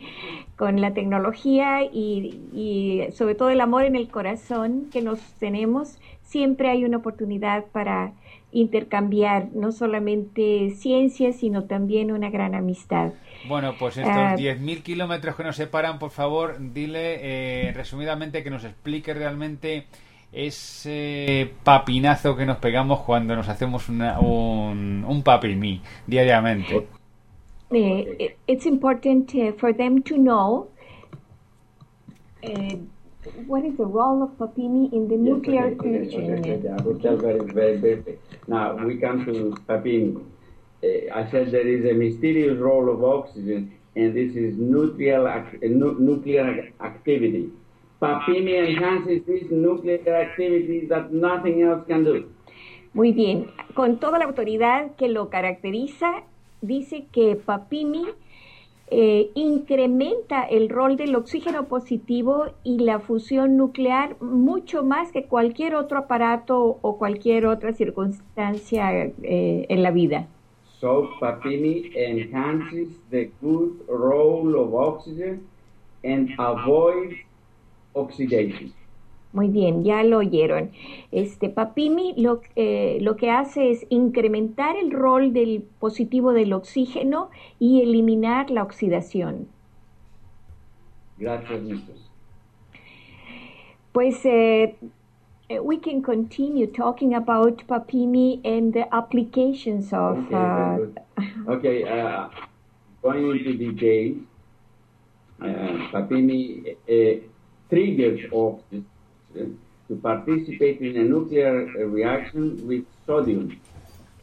[0.58, 5.98] con la tecnología y, y, sobre todo el amor en el corazón que nos tenemos.
[6.24, 8.14] Siempre hay una oportunidad para
[8.52, 13.12] intercambiar no solamente ciencia, sino también una gran amistad.
[13.48, 14.82] Bueno, pues estos 10.000 ah.
[14.84, 19.88] kilómetros que nos separan, por favor, dile eh, resumidamente que nos explique realmente
[20.36, 26.88] ese papinazo que nos pegamos cuando nos hacemos una, un, un papimí diariamente.
[27.72, 30.70] Uh, it's important uh, for them to know
[32.44, 32.76] uh,
[33.48, 38.20] what is the role of papimi in the yes, nuclear okay, okay, okay, very, very,
[38.48, 40.22] Now we come to papimi.
[40.84, 45.58] Uh, I said there is a mysterious role of oxygen, and this is nuclear, ac-
[45.64, 47.50] nu- nuclear activity.
[48.00, 52.26] Papimi enhances this nuclear activity that nothing else can do.
[52.94, 56.24] Muy bien, con toda la autoridad que lo caracteriza,
[56.62, 58.06] dice que Papimi
[58.88, 65.76] eh, incrementa el rol del oxígeno positivo y la fusión nuclear mucho más que cualquier
[65.76, 70.28] otro aparato o cualquier otra circunstancia eh, en la vida.
[70.80, 75.48] So Papini enhances the good role of oxygen
[76.04, 77.16] and avoids
[77.96, 78.74] oxidation.
[79.36, 80.72] Muy bien, ya lo oyeron.
[81.12, 87.30] Este Papimi lo, eh, lo que hace es incrementar el rol del positivo del oxígeno
[87.60, 89.48] y eliminar la oxidación.
[91.18, 91.96] Gracias, Mr.
[93.92, 94.76] Pues eh,
[95.50, 100.18] eh, we can continue talking about Papimi and the applications of.
[100.28, 100.94] Okay,
[101.48, 102.30] uh, okay uh,
[103.02, 104.18] going into details,
[105.42, 106.78] uh, Papimi
[107.70, 108.86] triggers oxygen
[109.88, 113.60] to participate in a nuclear reaction with sodium.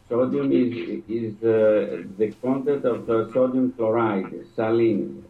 [0.09, 5.23] Sodium is, is uh, the content of the sodium chloride, saline.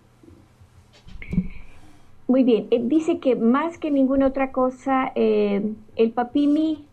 [2.27, 5.61] Muy bien, eh, dice que más que ninguna otra cosa, eh,
[5.95, 6.85] el papimi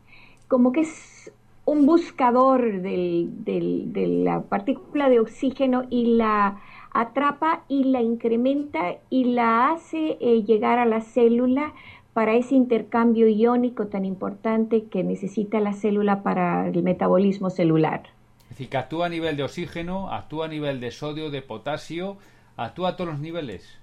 [0.48, 1.32] como que es
[1.64, 6.60] un buscador del, del, de la partícula de oxígeno y la
[6.92, 11.72] atrapa y la incrementa y la hace eh, llegar a la célula
[12.12, 18.02] para ese intercambio iónico tan importante que necesita la célula para el metabolismo celular.
[18.42, 22.16] Es decir, que actúa a nivel de oxígeno, actúa a nivel de sodio, de potasio,
[22.56, 23.78] actúa a todos los niveles.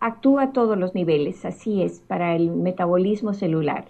[0.00, 3.84] Actúa a todos los niveles, así es, para el metabolismo celular.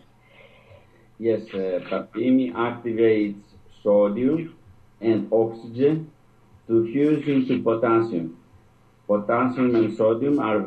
[1.18, 3.37] Yes, uh, Papimi activates
[3.83, 4.55] sodium
[5.01, 6.11] and oxygen
[6.68, 8.38] to fuse into potassium.
[9.09, 10.66] Potassium and sodium are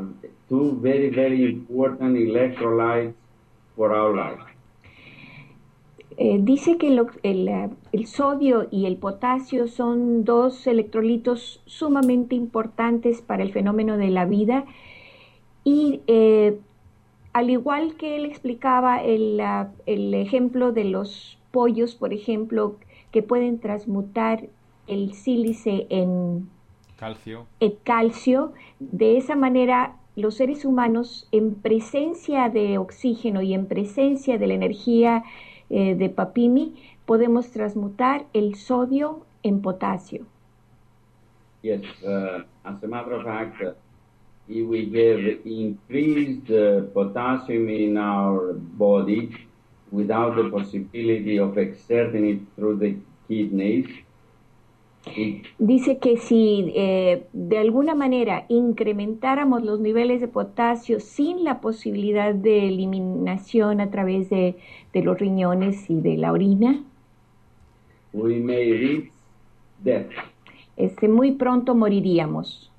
[0.49, 3.13] two very, very important electrolytes
[3.75, 4.41] for our life.
[6.17, 7.47] Eh, dice que lo, el,
[7.91, 14.25] el, sodio y el potasio son dos electrolitos sumamente importantes para el fenómeno de la
[14.25, 14.65] vida
[15.63, 16.59] y eh,
[17.33, 19.41] al igual que él explicaba el,
[19.85, 22.75] el, ejemplo de los pollos, por ejemplo,
[23.11, 24.47] que pueden transmutar
[24.87, 26.49] el sílice en
[27.01, 27.47] calcio.
[27.59, 34.37] el calcio, de esa manera los seres humanos en presencia de oxígeno y en presencia
[34.37, 35.23] de la energía
[35.71, 40.25] eh, de Papimi podemos transmutar el sodio en potasio.
[41.63, 43.73] Yes, uh, as a matter of fact, uh,
[44.47, 49.47] if we give increased uh, potassium in our body
[49.91, 52.95] without the possibility of exerting it through the
[53.27, 53.87] kidneys,
[55.57, 62.35] Dice que si eh, de alguna manera incrementáramos los niveles de potasio sin la posibilidad
[62.35, 64.57] de eliminación a través de,
[64.93, 66.83] de los riñones y de la orina,
[68.13, 69.11] we may reach
[69.83, 70.11] death.
[70.77, 72.71] Este, muy pronto moriríamos.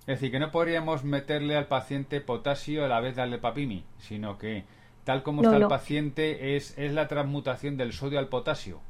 [0.00, 4.38] Es decir, que no podríamos meterle al paciente potasio a la vez darle papimi, sino
[4.38, 4.64] que
[5.04, 8.80] tal como está el paciente es, es la transmutación del sodio al potasio.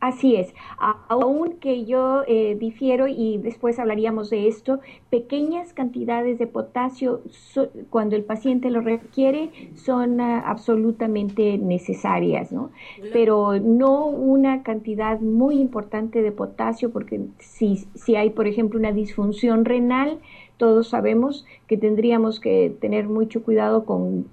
[0.00, 0.54] Así es,
[1.08, 4.78] aunque yo eh, difiero y después hablaríamos de esto,
[5.10, 7.20] pequeñas cantidades de potasio
[7.90, 12.70] cuando el paciente lo requiere son uh, absolutamente necesarias, ¿no?
[13.12, 18.92] Pero no una cantidad muy importante de potasio porque si, si hay, por ejemplo, una
[18.92, 20.20] disfunción renal,
[20.58, 24.26] todos sabemos que tendríamos que tener mucho cuidado con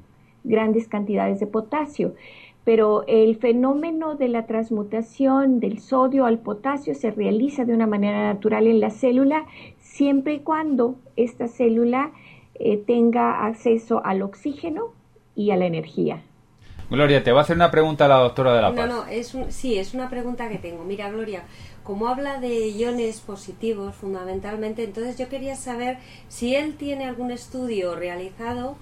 [0.44, 2.14] grandes cantidades de potasio
[2.66, 8.34] pero el fenómeno de la transmutación del sodio al potasio se realiza de una manera
[8.34, 9.46] natural en la célula
[9.80, 12.12] siempre y cuando esta célula
[12.56, 14.94] eh, tenga acceso al oxígeno
[15.36, 16.22] y a la energía.
[16.90, 18.88] Gloria, te va a hacer una pregunta a la doctora de la No, Paz.
[18.90, 20.84] no, es un- sí, es una pregunta que tengo.
[20.84, 21.44] Mira, Gloria,
[21.84, 25.98] como habla de iones positivos fundamentalmente, entonces yo quería saber
[26.28, 28.76] si él tiene algún estudio realizado,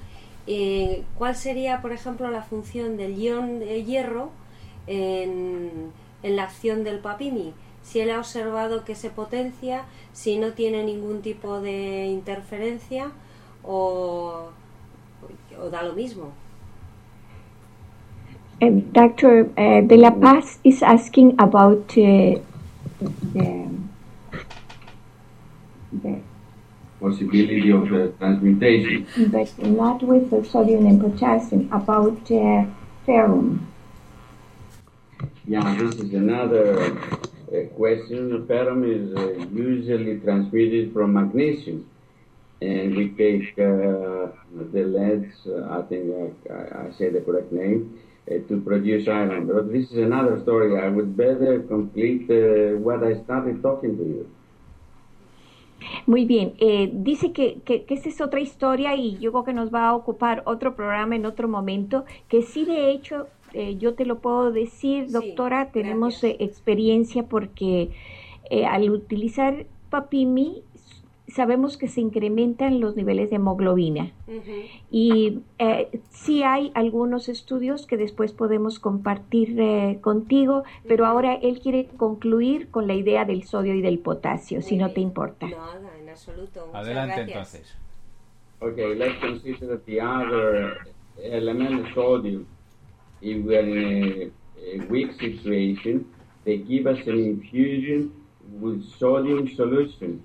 [0.47, 4.31] eh, cuál sería, por ejemplo, la función del ion de hierro
[4.87, 5.91] en,
[6.21, 7.53] en la acción del papimi.
[7.81, 9.83] Si él ha observado que se potencia,
[10.13, 13.11] si no tiene ningún tipo de interferencia
[13.63, 14.49] o,
[15.61, 16.31] o da lo mismo.
[18.61, 19.49] Um, Dr.
[19.57, 22.39] Uh, De La Paz is asking about uh,
[23.33, 23.67] the,
[25.91, 26.21] the,
[27.03, 29.05] Possibility of uh, transmutation.
[29.29, 32.63] but not with the sodium and potassium, about uh,
[33.05, 33.67] ferrum.
[35.45, 38.29] Yeah, this is another uh, question.
[38.29, 41.89] The ferrum is uh, usually transmitted from magnesium.
[42.61, 44.31] And we take uh,
[44.71, 47.99] the leads, uh, I think I, I say the correct name,
[48.31, 49.47] uh, to produce iron.
[49.47, 50.81] But this is another story.
[50.81, 54.29] I would better complete uh, what I started talking to you.
[56.05, 59.53] Muy bien, eh, dice que, que, que esta es otra historia y yo creo que
[59.53, 63.93] nos va a ocupar otro programa en otro momento, que sí de hecho eh, yo
[63.93, 67.91] te lo puedo decir, Sí, doctora, tenemos eh, experiencia porque
[68.49, 70.63] eh, al utilizar papimi
[71.33, 74.11] sabemos que se incrementan los niveles de hemoglobina.
[74.91, 81.59] Y eh, sí hay algunos estudios que después podemos compartir eh, contigo, pero ahora él
[81.59, 85.47] quiere concluir con la idea del sodio y del potasio, si no te importa.
[85.47, 86.67] Nada, en absoluto.
[86.67, 87.55] Muchas Adelante gracias.
[87.55, 87.77] entonces.
[88.59, 90.77] Okay, let's consider the other
[91.21, 92.45] element, sodium.
[93.21, 96.05] If we're in a, a weak situation,
[96.45, 98.11] they give us an infusion
[98.61, 100.21] with sodium solution.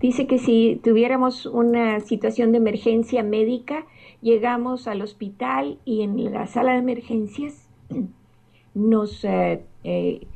[0.00, 3.86] Dice que si tuviéramos una situación de emergencia médica,
[4.20, 7.68] llegamos al hospital y en la sala de emergencias
[8.74, 10.26] nos eh, eh,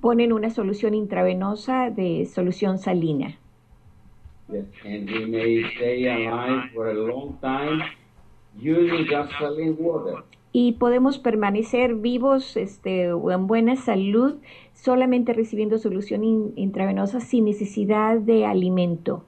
[0.00, 3.38] ponen una solución intravenosa de solución salina.
[4.84, 7.82] And may stay alive for a long time
[8.56, 9.30] using just.
[10.52, 14.34] Y podemos permanecer vivos este, o en buena salud
[14.74, 19.24] solamente recibiendo solución in- intravenosa sin necesidad de alimento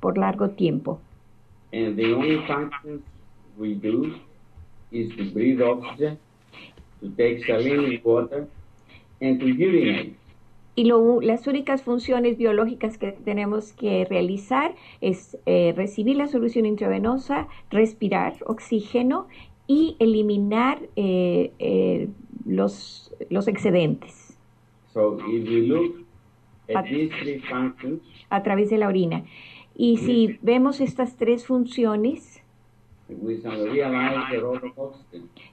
[0.00, 0.98] por largo tiempo.
[1.72, 3.02] And the only function
[3.58, 4.14] we do
[4.90, 6.18] is to breathe oxygen,
[7.00, 8.46] to take saline water,
[9.20, 10.14] and to urinate.
[10.74, 16.64] Y lo- las únicas funciones biológicas que tenemos que realizar es eh, recibir la solución
[16.64, 19.26] intravenosa, respirar oxígeno
[19.66, 22.08] y eliminar eh, eh,
[22.46, 24.36] los, los excedentes.
[24.92, 26.04] So if we look
[26.74, 29.24] at these three functions, a través de la orina.
[29.74, 32.42] Y si vemos estas tres funciones,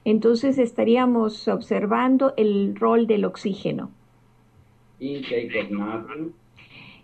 [0.04, 3.90] entonces estaríamos observando el rol del oxígeno.
[4.98, 6.32] Intake of natrium,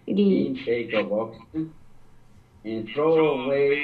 [0.06, 1.72] El- intake of oxygen,
[2.64, 3.82] and throw away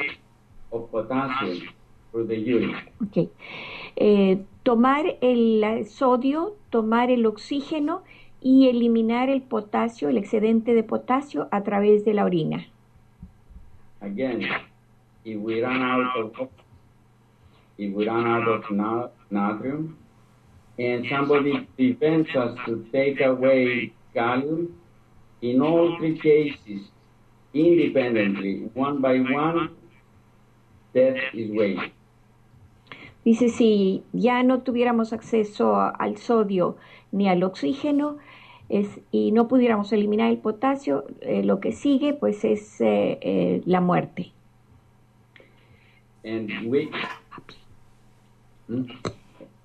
[0.70, 1.68] of potassium
[2.12, 2.76] through the urine.
[3.00, 3.28] ok.
[3.96, 8.02] Eh, tomar el sodio, tomar el oxígeno
[8.40, 12.66] y eliminar el potasio, el excedente de potasio a través de la orina.
[14.00, 14.42] Again,
[15.24, 16.64] if we run out of oxygen,
[17.78, 19.96] if we run out of na- natrium,
[20.78, 24.68] and somebody prevents us to take away gallium,
[25.40, 26.88] in all three cases,
[27.54, 29.70] independently, one by one,
[30.94, 31.92] death is waiting.
[33.24, 36.76] Dice, si ya no tuviéramos acceso a- al sodio
[37.12, 38.18] ni al oxígeno
[38.68, 43.62] es- y no pudiéramos eliminar el potasio, eh, lo que sigue pues es eh, eh,
[43.66, 44.32] la muerte.
[46.24, 46.94] and which
[48.68, 48.84] hmm,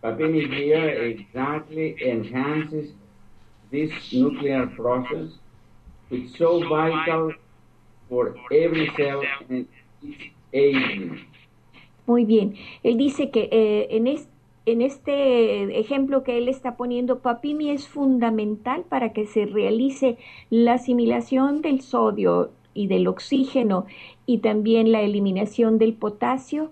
[0.03, 2.91] exactly enhances
[3.69, 5.29] this nuclear process,
[6.09, 7.31] which so vital
[8.09, 9.67] for every cell and
[10.01, 11.25] its aging.
[12.07, 12.55] Muy bien.
[12.83, 14.29] Él dice que eh, en, es-
[14.65, 20.17] en este ejemplo que él está poniendo, Papimi es fundamental para que se realice
[20.49, 23.85] la asimilación del sodio y del oxígeno
[24.25, 26.71] y también la eliminación del potasio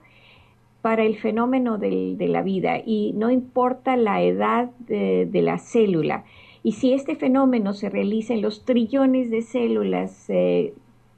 [0.81, 6.25] para el fenómeno de la vida y no importa la edad de, de la célula.
[6.63, 10.73] Y si este fenómeno se realiza en los trillones de células eh,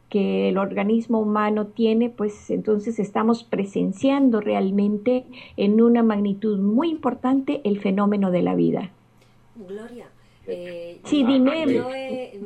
[0.09, 5.25] que el organismo humano tiene, pues entonces estamos presenciando realmente
[5.57, 8.91] en una magnitud muy importante el fenómeno de la vida.
[9.55, 10.07] Gloria,
[10.45, 11.73] eh, Sí, yo- dime.
[11.73, 12.39] yo he-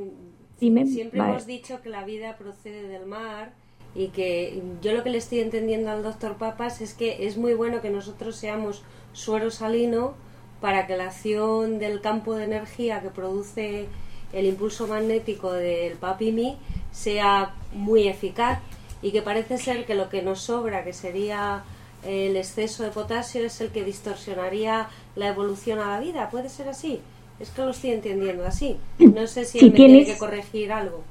[0.60, 3.54] Dime, siempre hemos dicho que la vida procede del mar
[3.96, 7.56] y que yo lo que le estoy entendiendo al doctor Papas es que es muy
[7.56, 10.14] bueno que nosotros seamos suero salino
[10.62, 13.88] para que la acción del campo de energía que produce
[14.34, 16.58] el impulso magnético del papimi
[16.92, 18.60] sea muy eficaz
[19.02, 21.64] y que parece ser que lo que nos sobra, que sería
[22.04, 26.30] el exceso de potasio, es el que distorsionaría la evolución a la vida.
[26.30, 27.00] ¿Puede ser así?
[27.40, 28.78] Es que lo estoy entendiendo así.
[29.00, 31.04] No sé si, me tiene que corregir algo.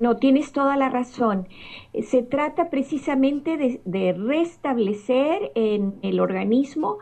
[0.00, 1.46] No, tienes toda la razón.
[2.02, 6.98] Se trata precisamente de, restablecer en el organismo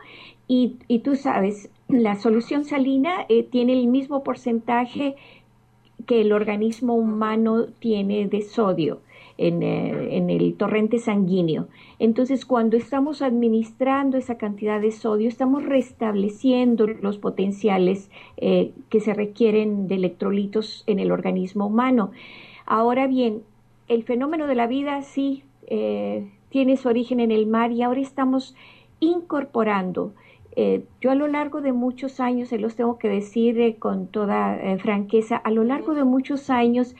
[0.47, 5.15] y, tú sabes, la solución salina eh, tiene el mismo porcentaje
[6.05, 9.01] que el organismo humano tiene de sodio.
[9.43, 11.67] Eh, en, el torrente sanguíneo.
[11.97, 19.15] Entonces, cuando estamos administrando esa cantidad de sodio, estamos restableciendo los potenciales eh, que se
[19.15, 22.11] requieren de electrolitos en el organismo humano.
[22.67, 23.41] Ahora bien,
[23.87, 28.01] el fenómeno de la vida sí eh, tiene su origen en el mar y ahora
[28.01, 28.55] estamos
[28.99, 30.13] incorporando.
[30.55, 35.37] Yo a lo largo de muchos años, se los tengo que decir con toda franqueza,
[35.37, 36.95] a lo largo de muchos años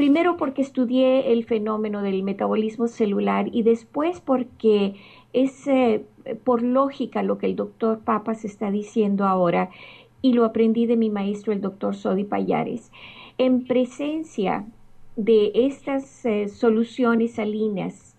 [0.00, 4.94] Primero porque estudié el fenómeno del metabolismo celular y después porque
[5.34, 6.06] es eh,
[6.42, 9.68] por lógica lo que el doctor Papas está diciendo ahora
[10.22, 12.90] y lo aprendí de mi maestro el doctor Sodi Payares.
[13.36, 14.64] En presencia
[15.16, 18.09] de estas eh, soluciones salinas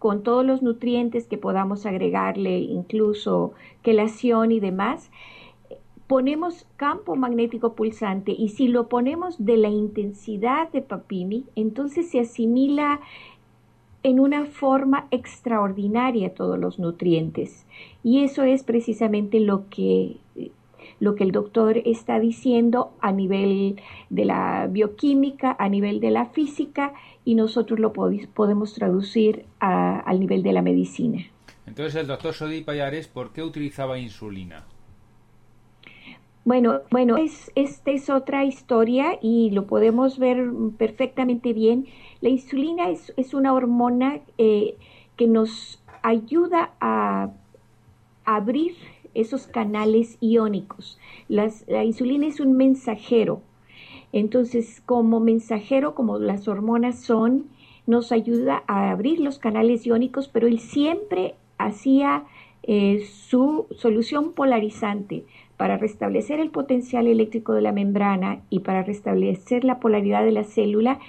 [0.00, 5.10] con todos los nutrientes que podamos agregarle, incluso quelación y demás,
[6.06, 12.20] ponemos campo magnético pulsante y si lo ponemos de la intensidad de Papimi, entonces se
[12.20, 13.00] asimila
[14.02, 17.66] en una forma extraordinaria todos los nutrientes.
[18.02, 20.16] Y eso es precisamente lo que,
[21.00, 23.80] lo que el doctor está diciendo a nivel
[24.10, 26.92] de la bioquímica, a nivel de la física,
[27.24, 31.24] y nosotros lo podemos traducir al nivel de la medicina.
[31.66, 34.64] Entonces el doctor Sodi Payares, ¿por qué utilizaba insulina?
[36.44, 41.86] Bueno, bueno, es, esta es otra historia y lo podemos ver perfectamente bien.
[42.22, 44.76] La insulina es, es una hormona eh,
[45.16, 47.30] que nos ayuda a,
[48.24, 48.76] abrir
[49.14, 50.98] esos canales iónicos.
[51.28, 53.42] la insulina es un mensajero.
[54.12, 57.46] Entonces, como mensajero, como las hormonas son,
[57.86, 62.24] nos ayuda a abrir los canales iónicos, pero él siempre hacía
[62.62, 65.24] eh, su solución polarizante
[65.56, 70.44] para restablecer el potencial eléctrico de la membrana y para restablecer la polaridad de la
[70.44, 71.00] célula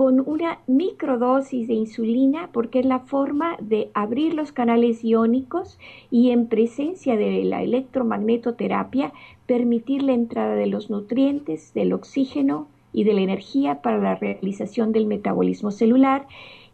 [0.00, 5.78] con una microdosis de insulina porque es la forma de abrir los canales iónicos
[6.10, 9.12] y en presencia de la electromagnetoterapia
[9.44, 14.92] permitir la entrada de los nutrientes, del oxígeno y de la energía para la realización
[14.92, 16.26] del metabolismo celular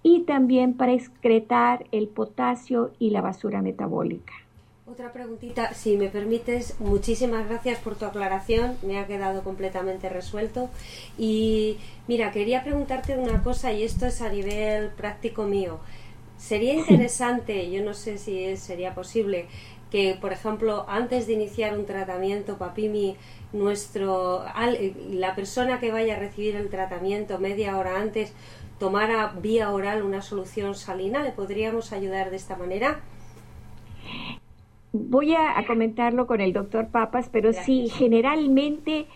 [0.04, 4.45] y también para excretar el potasio y la basura metabólica.
[4.96, 10.70] Otra preguntita, si me permites, muchísimas gracias por tu aclaración, me ha quedado completamente resuelto.
[11.18, 11.76] Y
[12.08, 15.80] mira, quería preguntarte una cosa, y esto es a nivel práctico mío.
[16.38, 19.48] Sería interesante, yo no sé si sería posible,
[19.90, 23.18] que, por ejemplo, antes de iniciar un tratamiento PAPIMI,
[23.52, 24.46] nuestro,
[25.10, 28.32] la persona que vaya a recibir el tratamiento media hora antes
[28.78, 33.02] tomara vía oral una solución salina, ¿le podríamos ayudar de esta manera?
[34.98, 39.06] Voy a, comentarlo con el doctor Papas, pero sí, generalmente,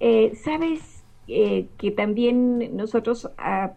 [0.00, 3.72] eh, sabes eh, que también nosotros ah,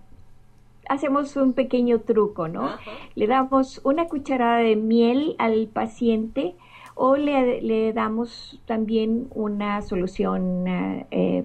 [0.88, 2.70] hacemos un pequeño truco, ¿no?
[3.16, 6.56] Le damos una cucharada de miel al paciente
[6.96, 10.66] o le, damos también una solución,
[11.12, 11.44] eh,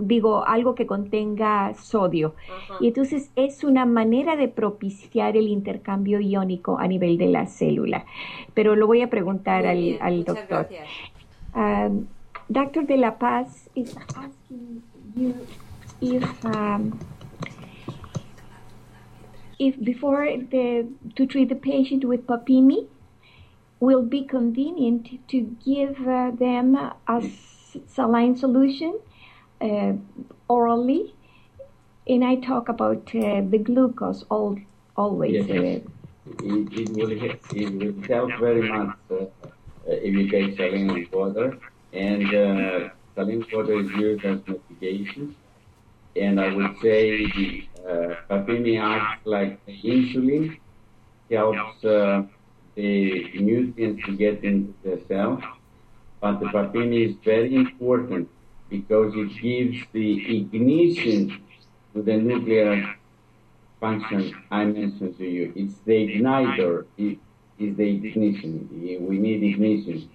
[0.00, 2.34] digo, algo que contenga sodio.
[2.80, 8.04] Y entonces es una manera de propiciar el intercambio iónico a nivel de la célula.
[8.54, 10.68] Pero lo voy a preguntar al, al doctor.
[11.54, 12.06] Um,
[12.52, 14.82] Doctor de la Paz is asking
[15.16, 15.34] you
[16.02, 16.98] if um,
[19.58, 22.88] if before the to treat the patient with papimi
[23.82, 27.30] will be convenient to give uh, them a
[27.88, 28.96] saline solution
[29.60, 29.92] uh,
[30.46, 31.12] orally.
[32.06, 34.56] And I talk about uh, the glucose all,
[34.96, 35.32] always.
[35.32, 35.50] Yes.
[35.50, 39.26] Uh, it, it, will, it will help very much uh, uh,
[39.86, 41.58] if you take saline water.
[41.92, 45.34] And saline water is used as medication.
[46.14, 50.56] And I would say the uh, Papini acts like the insulin,
[51.28, 51.82] helps
[52.74, 55.40] the nutrients to get into the cell.
[56.20, 58.28] But the papini is very important
[58.70, 61.42] because it gives the ignition
[61.94, 62.94] to the nuclear
[63.80, 65.52] function I mentioned to you.
[65.56, 67.18] It's the igniter, it
[67.58, 68.68] is the ignition.
[69.08, 70.08] We need ignition.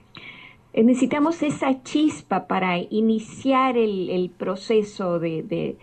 [0.73, 5.77] Eh, necesitamos esa chispa para iniciar el, el proceso de, de,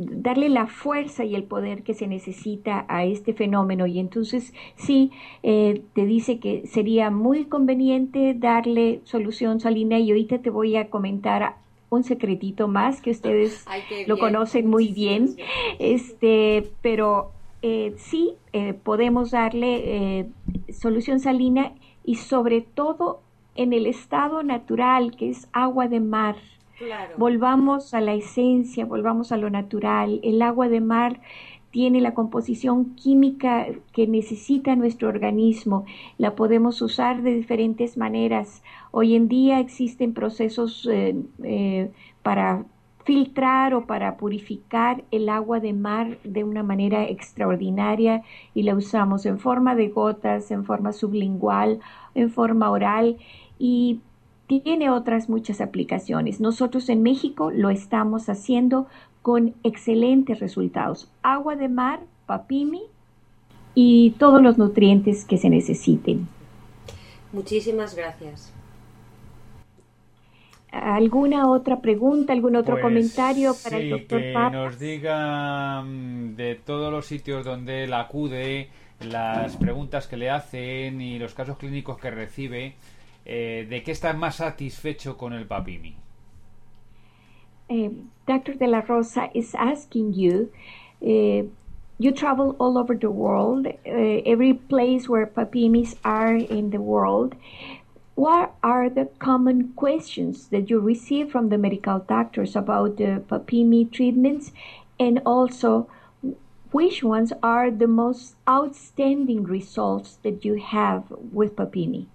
[0.00, 3.86] darle la fuerza y el poder que se necesita a este fenómeno.
[3.86, 5.10] Y entonces sí,
[5.42, 10.88] eh, te dice que sería muy conveniente darle solución salina y ahorita te voy a
[10.88, 11.56] comentar
[11.90, 13.66] un secretito más que ustedes
[14.06, 15.36] lo conocen muy bien,
[15.78, 17.32] este, pero
[17.62, 20.30] eh, sí eh, podemos darle
[20.72, 21.72] solución salina
[22.04, 23.20] y sobre todo
[23.54, 26.36] en el estado natural, que es agua de mar.
[27.16, 30.20] Volvamos a la esencia, volvamos a lo natural.
[30.22, 31.20] El agua de mar
[31.70, 35.84] tiene la composición química que necesita nuestro organismo.
[36.18, 38.62] La podemos usar de diferentes maneras.
[38.90, 41.14] Hoy en día existen procesos eh,
[41.44, 41.90] eh,
[42.22, 42.64] para
[43.04, 48.22] filtrar o para purificar el agua de mar de una manera extraordinaria
[48.54, 51.80] y la usamos en forma de gotas, en forma sublingual,
[52.14, 53.16] en forma oral
[53.58, 54.00] y
[54.58, 56.40] tiene otras muchas aplicaciones.
[56.40, 58.88] Nosotros en México lo estamos haciendo
[59.22, 61.08] con excelentes resultados.
[61.22, 62.82] Agua de mar, papimi
[63.76, 66.26] y todos los nutrientes que se necesiten.
[67.32, 68.52] Muchísimas gracias.
[70.72, 74.52] ¿Alguna otra pregunta, algún otro Pues comentario para el doctor que Papas?
[74.52, 78.68] nos diga mm, de todos los sitios donde él acude,
[79.00, 82.74] las preguntas que le hacen y los casos clínicos que recibe,
[83.30, 85.96] eh, de qué está más satisfecho con el papimi.
[87.70, 87.90] uh,
[88.26, 88.54] Dr.
[88.54, 90.52] De La Rosa is asking you.
[91.02, 91.48] Uh,
[91.98, 97.34] you travel all over the world, uh, every place where papimis are in the world.
[98.14, 103.90] What are the common questions that you receive from the medical doctors about the papimi
[103.90, 104.52] treatments?
[104.98, 105.88] And also,
[106.72, 112.06] which ones are the most outstanding results that you have with papimi?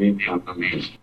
[0.00, 0.98] Inflammation.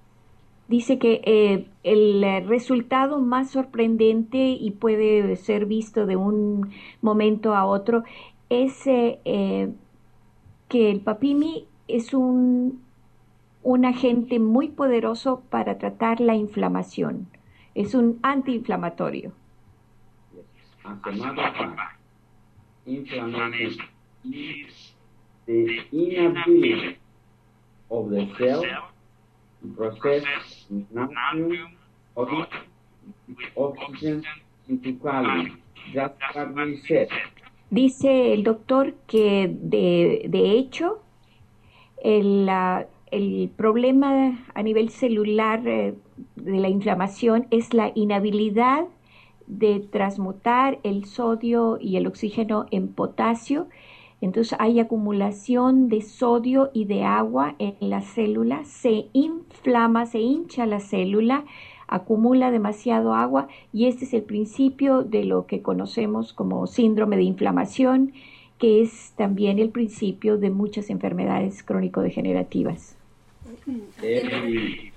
[0.67, 7.65] Dice que eh, el resultado más sorprendente y puede ser visto de un momento a
[7.65, 8.03] otro
[8.49, 9.69] es eh, eh,
[10.69, 12.81] que el papimi es un,
[13.61, 17.27] un agente muy poderoso para tratar la inflamación.
[17.75, 19.33] Es un antiinflamatorio.
[27.89, 28.63] Of the cell
[33.55, 34.23] oxygen.
[35.93, 36.81] That's what we.
[37.69, 41.01] Dice el doctor que de, de hecho
[42.03, 45.95] el, ah, el problema a nivel celular eh,
[46.35, 48.85] de la inflamación es la inhabilidad
[49.47, 53.67] de transmutar el sodio y el oxígeno en potasio.
[54.21, 60.65] Entonces hay acumulación de sodio y de agua en la célula, se inflama, se hincha
[60.65, 61.43] la célula,
[61.87, 67.23] acumula demasiado agua y este es el principio de lo que conocemos como síndrome de
[67.23, 68.13] inflamación,
[68.59, 72.95] que es también el principio de muchas enfermedades crónico-degenerativas.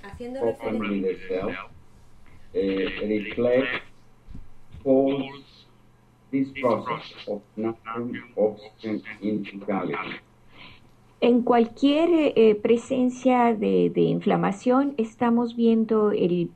[0.03, 1.03] Haciendo referencia.
[1.03, 1.49] the cell
[2.55, 3.83] uh, reflects
[4.87, 5.67] calls
[6.31, 10.21] this process of natrium oxygen into calories.
[11.21, 16.51] En cualquier eh, presencia de, de inflamación estamos viendo el,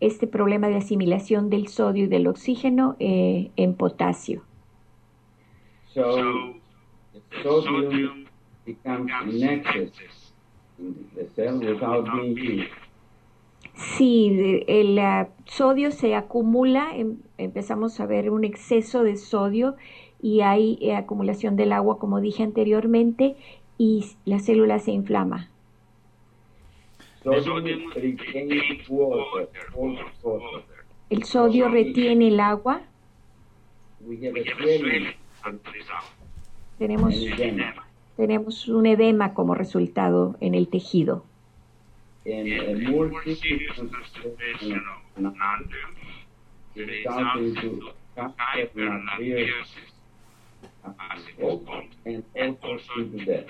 [0.00, 4.42] este problema de asimilación del sodio y del oxígeno eh, en potasio.
[5.94, 6.54] So
[7.12, 8.26] the sodium
[8.64, 10.32] becomes in excess
[10.78, 12.89] in the cell without being used.
[13.88, 19.76] De- el ah, sodio se acumula, em- empezamos a ver un exceso de sodio
[20.22, 23.36] y hay eh, acumulación del agua, como dije anteriormente,
[23.78, 25.48] y la célula se inflama.
[31.10, 32.82] El sodio retiene el agua,
[36.78, 37.14] tenemos,
[38.16, 41.24] tenemos un edema como resultado en el tejido.
[42.26, 43.10] A more
[48.16, 49.52] capillary
[52.04, 53.46] and also into death.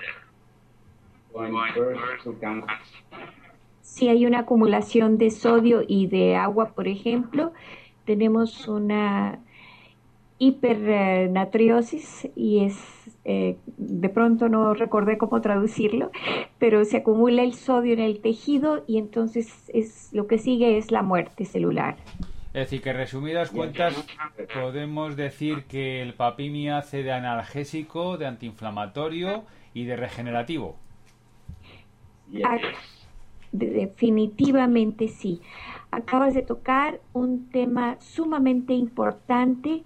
[1.33, 2.67] Going first to cancer.
[3.81, 7.51] Si hay una acumulación de sodio y de agua, por ejemplo,
[8.05, 9.39] tenemos una
[10.41, 12.75] hipernatriosis y es
[13.25, 16.09] eh, de pronto no recordé cómo traducirlo,
[16.57, 20.89] pero se acumula el sodio en el tejido y entonces es lo que sigue es
[20.89, 21.97] la muerte celular.
[22.55, 23.93] Es decir, que resumidas cuentas
[24.51, 29.43] podemos decir que el papimi hace de analgésico, de antiinflamatorio
[29.75, 30.75] y de regenerativo.
[32.43, 32.57] Ah,
[33.51, 35.39] definitivamente sí.
[35.91, 39.83] Acabas de tocar un tema sumamente importante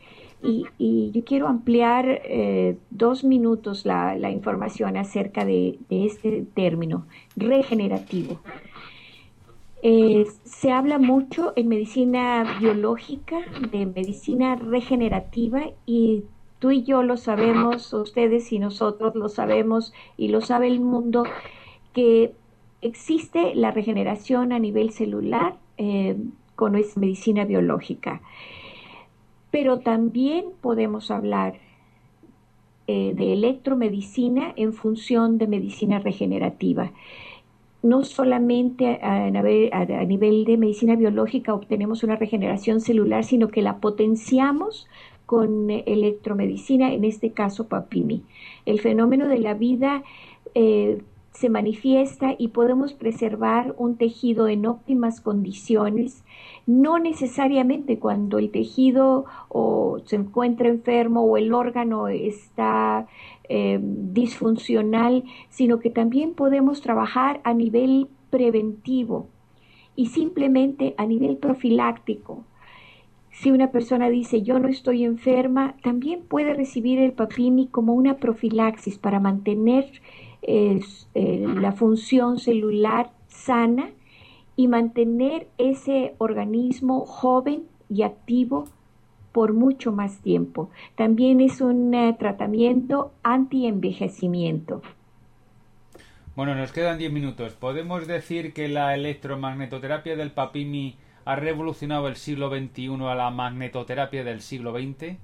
[0.78, 8.40] y, yo quiero ampliar eh, dos minutos la, información acerca de, este término, regenerativo.
[9.82, 13.38] Eh, se habla mucho en medicina biológica
[13.72, 16.24] de medicina regenerativa y
[16.60, 21.26] tú y yo lo sabemos, ustedes y nosotros lo sabemos y lo sabe el mundo,
[21.94, 22.34] que
[22.82, 26.18] existe la regeneración a nivel celular eh,
[26.56, 28.22] con nuestra medicina biológica.
[29.56, 31.54] Pero también podemos hablar
[32.88, 36.92] eh, de electromedicina en función de medicina regenerativa.
[37.82, 39.30] No solamente a,
[40.04, 44.90] nivel de medicina biológica obtenemos una regeneración celular, sino que la potenciamos
[45.26, 48.24] con electromedicina, en este caso PAPIMI.
[48.66, 50.04] El fenómeno de la vida
[50.54, 51.02] eh,
[51.36, 56.24] se manifiesta y podemos preservar un tejido en óptimas condiciones
[56.66, 63.08] no necesariamente cuando el tejido o se encuentra enfermo o el órgano está
[63.50, 69.28] eh, disfuncional, sino que también podemos trabajar a nivel preventivo
[69.96, 72.44] y simplemente a nivel profiláctico.
[73.32, 78.18] Si una persona dice yo no estoy enferma, también puede recibir el papini como una
[78.18, 79.86] profilaxis para mantener
[80.48, 80.80] eh,
[81.14, 83.90] la función celular sana
[84.56, 88.68] y mantener ese organismo joven y activo
[89.32, 90.70] por mucho más tiempo.
[90.96, 94.82] También es un eh, tratamiento anti-envejecimiento.
[96.36, 97.54] Bueno, nos quedan 10 minutos.
[97.54, 104.24] ¿Podemos decir que la electromagnetoterapia del papimi ha revolucionado el siglo XXI a la magnetoterapia
[104.24, 105.18] del siglo XX?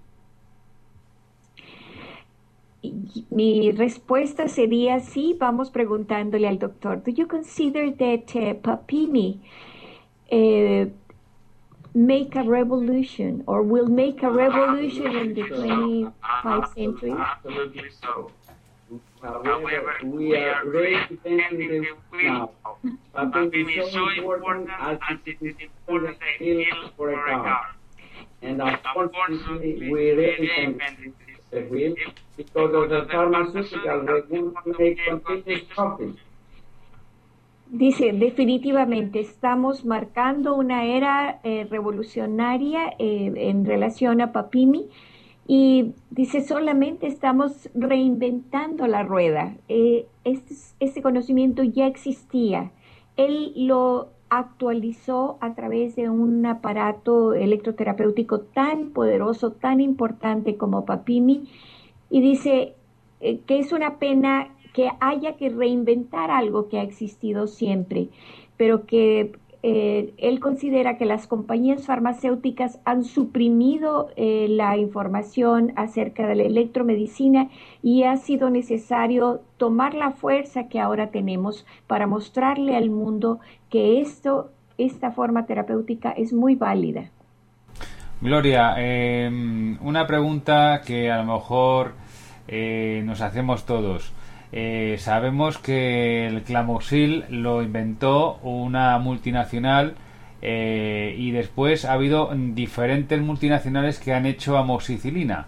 [3.30, 7.04] Mi respuesta sería sí, vamos preguntándole al doctor.
[7.04, 9.40] Do you consider that uh, Papini
[10.32, 10.90] uh,
[11.94, 17.14] make a revolution or will make a revolution in the 25th century?
[17.16, 18.32] Absolutely so.
[19.22, 22.50] However, we are very dependent now.
[23.14, 26.18] Papini is so important as it is important
[26.98, 27.76] for a car.
[28.42, 30.50] And unfortunately, we really
[35.76, 36.16] can
[37.70, 44.90] Dice, definitivamente estamos marcando una era eh, revolucionaria eh, en relación a Papini
[45.48, 49.56] y dice, solamente estamos reinventando la rueda.
[49.70, 52.72] Eh, este, este conocimiento ya existía.
[53.16, 61.50] Él lo actualizó a través de un aparato electroterapéutico tan poderoso, tan importante como Papimi,
[62.10, 62.74] y dice
[63.20, 68.08] eh, que es una pena que haya que reinventar algo que ha existido siempre,
[68.56, 69.34] pero que
[69.64, 76.44] eh, él considera que las compañías farmacéuticas han suprimido eh, la información acerca de la
[76.44, 77.50] electromedicina
[77.84, 83.40] y ha sido necesario tomar la fuerza que ahora tenemos para mostrarle al mundo
[83.70, 84.50] que esto,
[84.80, 87.12] esta forma terapéutica es muy válida.
[88.20, 91.94] Gloria, em, una pregunta que a lo mejor
[92.48, 94.14] eh, nos hacemos todos.
[94.54, 99.96] Eh, sabemos que el clamoxil lo inventó una multinacional
[100.42, 105.48] eh, y después ha habido diferentes multinacionales que han hecho amoxicilina.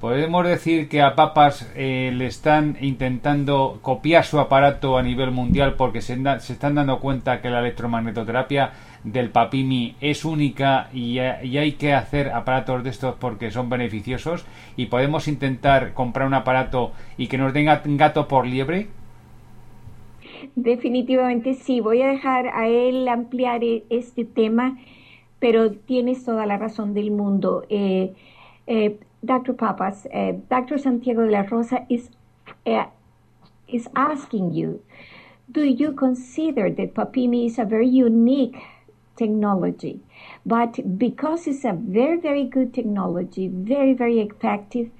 [0.00, 5.74] Podemos decir que a Papas eh, le están intentando copiar su aparato a nivel mundial
[5.76, 8.72] porque se, se están dando cuenta que la electromagnetoterapia
[9.04, 14.46] del papimi es única y, hay que hacer aparatos de estos porque son beneficiosos
[14.76, 18.88] y podemos intentar comprar un aparato y que nos den gato por liebre?
[20.56, 24.78] Definitivamente sí, voy a dejar a él ampliar e, este tema,
[25.38, 27.64] pero tienes toda la razón del mundo.
[27.68, 28.14] Eh,
[28.66, 29.56] eh, Dr.
[29.56, 30.78] Papas, eh, Dr.
[30.78, 32.10] Santiago de la Rosa is,
[33.68, 34.80] is asking you,
[35.48, 38.56] do you consider that Papimi is a very unique
[39.16, 40.00] technology.
[40.44, 44.90] But because it's a very, very good technology, very, very effective,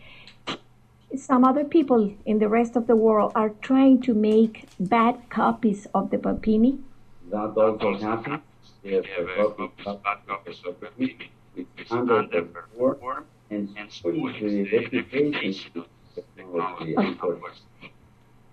[1.16, 5.86] some other people in the rest of the world are trying to make bad copies
[5.94, 6.78] of the Papini.
[7.30, 8.42] That also happens.
[8.82, 11.30] Yes, bad copies of Papini.
[11.56, 12.46] It's under the
[13.50, 17.50] and spoils the reputation of technology, unfortunately.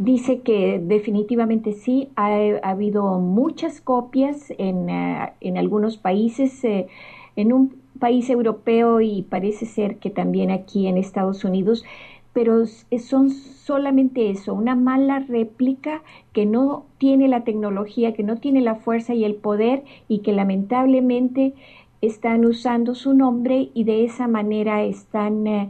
[0.04, 2.30] Dice que definitivamente sí, ha,
[2.64, 6.88] ha habido muchas copias en, eh, en algunos países, eh,
[7.36, 11.86] en un país europeo y parece ser que también aquí en Estados Unidos,
[12.34, 16.02] pero son solamente eso, una mala réplica
[16.34, 20.34] que no tiene la tecnología, que no tiene la fuerza y el poder y que
[20.34, 21.54] lamentablemente
[22.02, 25.70] están usando su nombre y de esa manera están eh,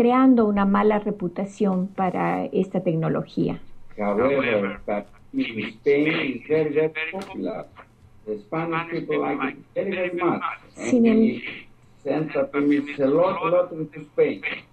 [0.00, 3.60] creando una mala reputación para esta tecnología.
[3.98, 7.66] However, but in Spain is very, very popular.
[8.24, 10.40] The Spanish people like it very, very much.
[10.74, 11.42] Sin And em-.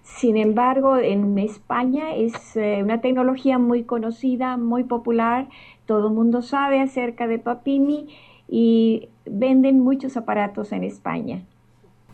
[0.02, 5.48] Sin embargo, en España es eh, una tecnología muy conocida, muy popular,
[5.84, 8.08] todo el mundo sabe acerca de Papini
[8.48, 11.42] y venden muchos aparatos en España.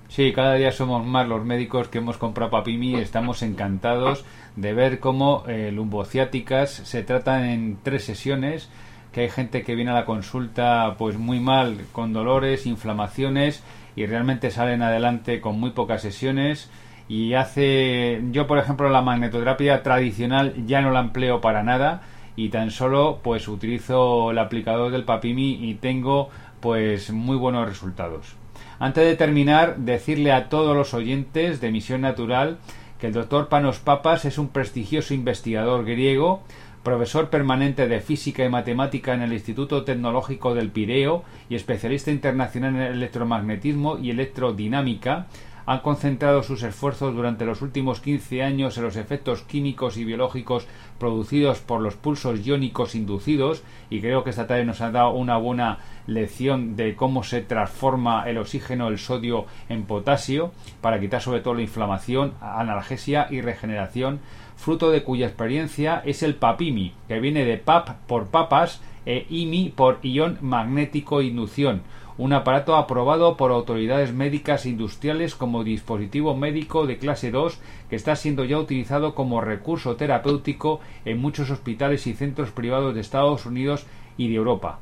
[0.09, 4.24] Sí, cada día somos más los médicos que hemos comprado Papimi y estamos encantados
[4.55, 8.68] de ver cómo eh, lumbociáticas se tratan en tres sesiones,
[9.12, 13.62] que hay gente que viene a la consulta pues muy mal, con dolores, inflamaciones
[13.96, 16.70] y realmente salen adelante con muy pocas sesiones
[17.09, 22.02] y hace yo por ejemplo la magnetoterapia tradicional ya no la empleo para nada
[22.36, 26.30] y tan solo pues utilizo el aplicador del Papimi y tengo
[26.61, 28.36] pues muy buenos resultados.
[28.78, 32.58] Antes de terminar, decirle a todos los oyentes de Misión Natural
[32.98, 36.42] que el doctor Panos Papas es un prestigioso investigador griego,
[36.82, 42.74] profesor permanente de física y matemática en el Instituto Tecnológico del Pireo y especialista internacional
[42.76, 45.26] en electromagnetismo y electrodinámica,
[45.66, 50.66] han concentrado sus esfuerzos durante los últimos 15 años en los efectos químicos y biológicos
[50.98, 55.36] producidos por los pulsos iónicos inducidos y creo que esta tarde nos ha dado una
[55.36, 61.40] buena lección de cómo se transforma el oxígeno, el sodio en potasio para quitar sobre
[61.40, 64.20] todo la inflamación, analgesia y regeneración,
[64.56, 69.70] fruto de cuya experiencia es el papimi, que viene de pap por papas e IMI
[69.70, 71.82] por ion magnético inducción,
[72.16, 77.58] un aparato aprobado por autoridades médicas industriales como dispositivo médico de clase 2
[77.90, 83.00] que está siendo ya utilizado como recurso terapéutico en muchos hospitales y centros privados de
[83.00, 83.86] Estados Unidos
[84.16, 84.78] y de Europa.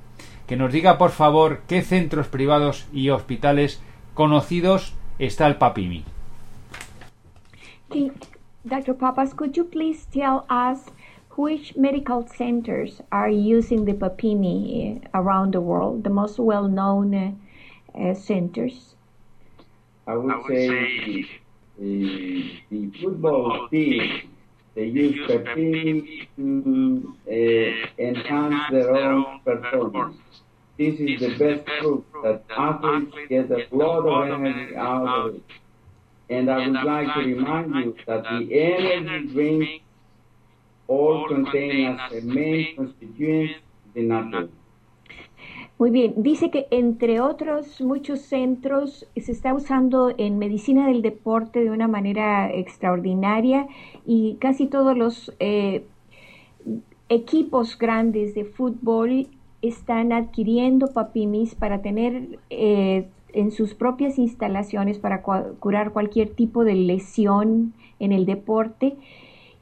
[0.46, 3.80] Que nos diga por favor qué centros privados y hospitales
[4.14, 6.04] conocidos está el Papimi.
[8.64, 8.94] Dr.
[8.96, 10.84] Papas, could you please tell us
[11.36, 17.98] which medical centers are using the Papini uh, around the world, the most well-known uh,
[17.98, 18.94] uh, centers?
[20.06, 21.26] I would say
[21.78, 24.30] the, the football team,
[24.74, 30.16] they use Papini to uh, enhance their own performance.
[30.78, 35.42] This is the best proof that athletes get a lot of energy out of it.
[36.30, 39.81] And I would like to remind you that the energy drinks
[40.86, 43.56] all contain as a main constituent
[43.94, 44.48] the natural.
[45.78, 51.60] Muy bien, dice que entre otros muchos centros se está usando en medicina del deporte
[51.64, 53.66] de una manera extraordinaria
[54.06, 55.84] y casi todos los eh,
[57.08, 59.26] equipos grandes de fútbol
[59.60, 66.64] están adquiriendo papimis para tener eh, en sus propias instalaciones para cua- curar cualquier tipo
[66.64, 68.96] de lesión en el deporte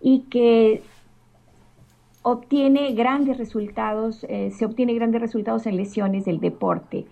[0.02, 0.82] y que
[2.30, 7.06] obtiene grandes resultados, eh, se obtiene grandes resultados en lesiones del deporte.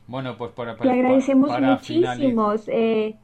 [0.07, 2.53] Bueno, pues para, Te agradecemos muchísimo.
[2.67, 3.15] Eh,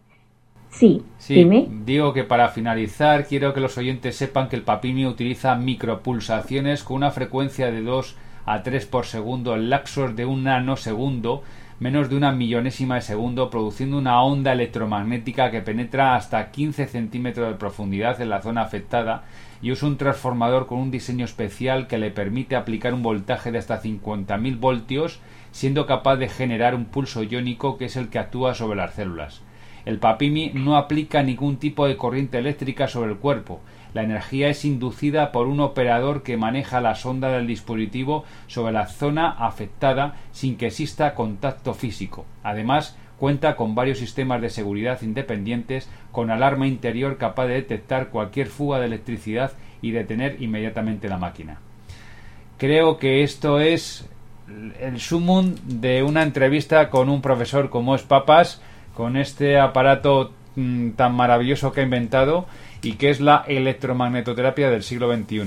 [0.70, 1.68] sí, dime.
[1.86, 6.98] Digo que para finalizar quiero que los oyentes sepan que el papimi utiliza micropulsaciones con
[6.98, 11.44] una frecuencia de 2 a 3 por segundo en lapsos de un nanosegundo
[11.80, 17.48] menos de una millonésima de segundo, produciendo una onda electromagnética que penetra hasta 15 centímetros
[17.48, 19.24] de profundidad en la zona afectada
[19.62, 23.60] y usa un transformador con un diseño especial que le permite aplicar un voltaje de
[23.60, 25.22] hasta 50.000 voltios,
[25.52, 29.42] siendo capaz de generar un pulso iónico que es el que actúa sobre las células.
[29.86, 33.62] El papimi no aplica ningún tipo de corriente eléctrica sobre el cuerpo,
[33.94, 38.88] la energía es inducida por un operador que maneja la sonda del dispositivo sobre la
[38.88, 42.26] zona afectada sin que exista contacto físico.
[42.44, 48.48] Además, cuenta con varios sistemas de seguridad independientes con alarma interior capaz de detectar cualquier
[48.48, 51.60] fuga de electricidad y detener inmediatamente la máquina.
[52.58, 54.08] Creo que esto es
[54.82, 58.62] el sumum de una entrevista con un profesor como es Papas,
[58.96, 62.48] con este aparato mm, tan maravilloso que ha inventado
[62.82, 65.44] y que es la electromagnetoterapia del siglo XXI.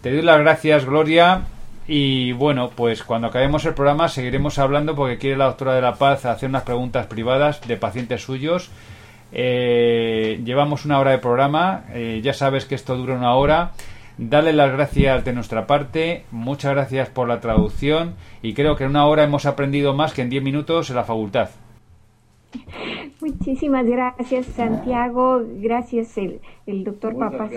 [0.00, 1.42] Te doy las gracias, Gloria.
[1.88, 5.94] Y bueno, pues cuando acabemos el programa seguiremos hablando porque quiere la doctora de la
[5.94, 8.70] Paz hacer unas preguntas privadas de pacientes suyos.
[9.32, 13.72] Eh, llevamos una hora de programa, eh, ya sabes que esto dura una hora.
[14.18, 18.90] Dale las gracias de nuestra parte, muchas gracias por la traducción y creo que en
[18.90, 21.50] una hora hemos aprendido más que en diez minutos en la facultad.
[23.26, 25.42] Muchísimas gracias, Santiago.
[25.60, 27.50] Gracias, el, el doctor Papas.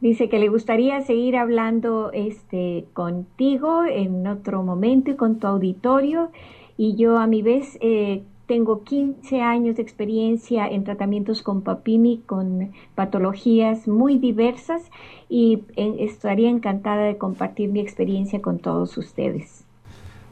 [0.00, 6.30] Dice que le gustaría seguir hablando este, contigo en otro momento y con tu auditorio.
[6.76, 12.22] Y yo a mi vez eh, tengo 15 años de experiencia en tratamientos con papimi,
[12.26, 14.90] con patologías muy diversas
[15.30, 19.63] y estaría encantada de compartir mi experiencia con todos ustedes.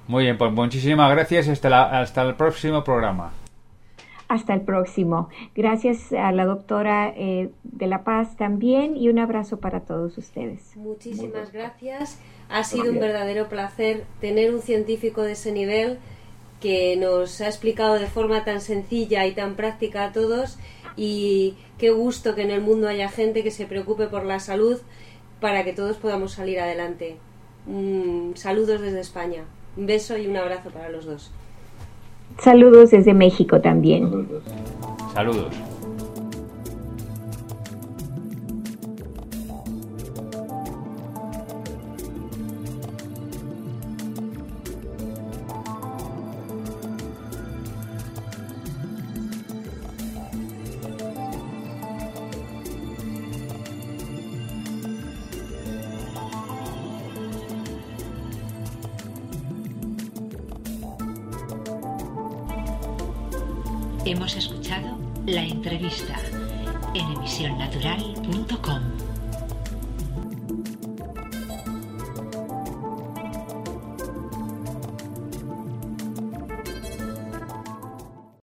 [0.09, 3.33] Muy bien, pues muchísimas gracias hasta, hasta el próximo programa.
[4.29, 5.29] Hasta el próximo.
[5.55, 10.75] Gracias a la doctora eh, de La Paz también y un abrazo para todos ustedes.
[10.77, 12.19] Muchísimas gracias.
[12.49, 15.99] Ha sido un verdadero placer tener un científico de ese nivel
[16.61, 20.59] que nos ha explicado de forma tan sencilla y tan práctica a todos
[20.97, 24.81] y qué gusto que en el mundo haya gente que se preocupe por la salud
[25.41, 27.17] para que todos podamos salir adelante.
[28.35, 29.45] saludos desde España.
[29.77, 31.31] Un beso y un abrazo para los dos.
[32.39, 34.29] Saludos desde México también.
[35.15, 35.55] Saludos.
[67.45, 68.12] Escuchado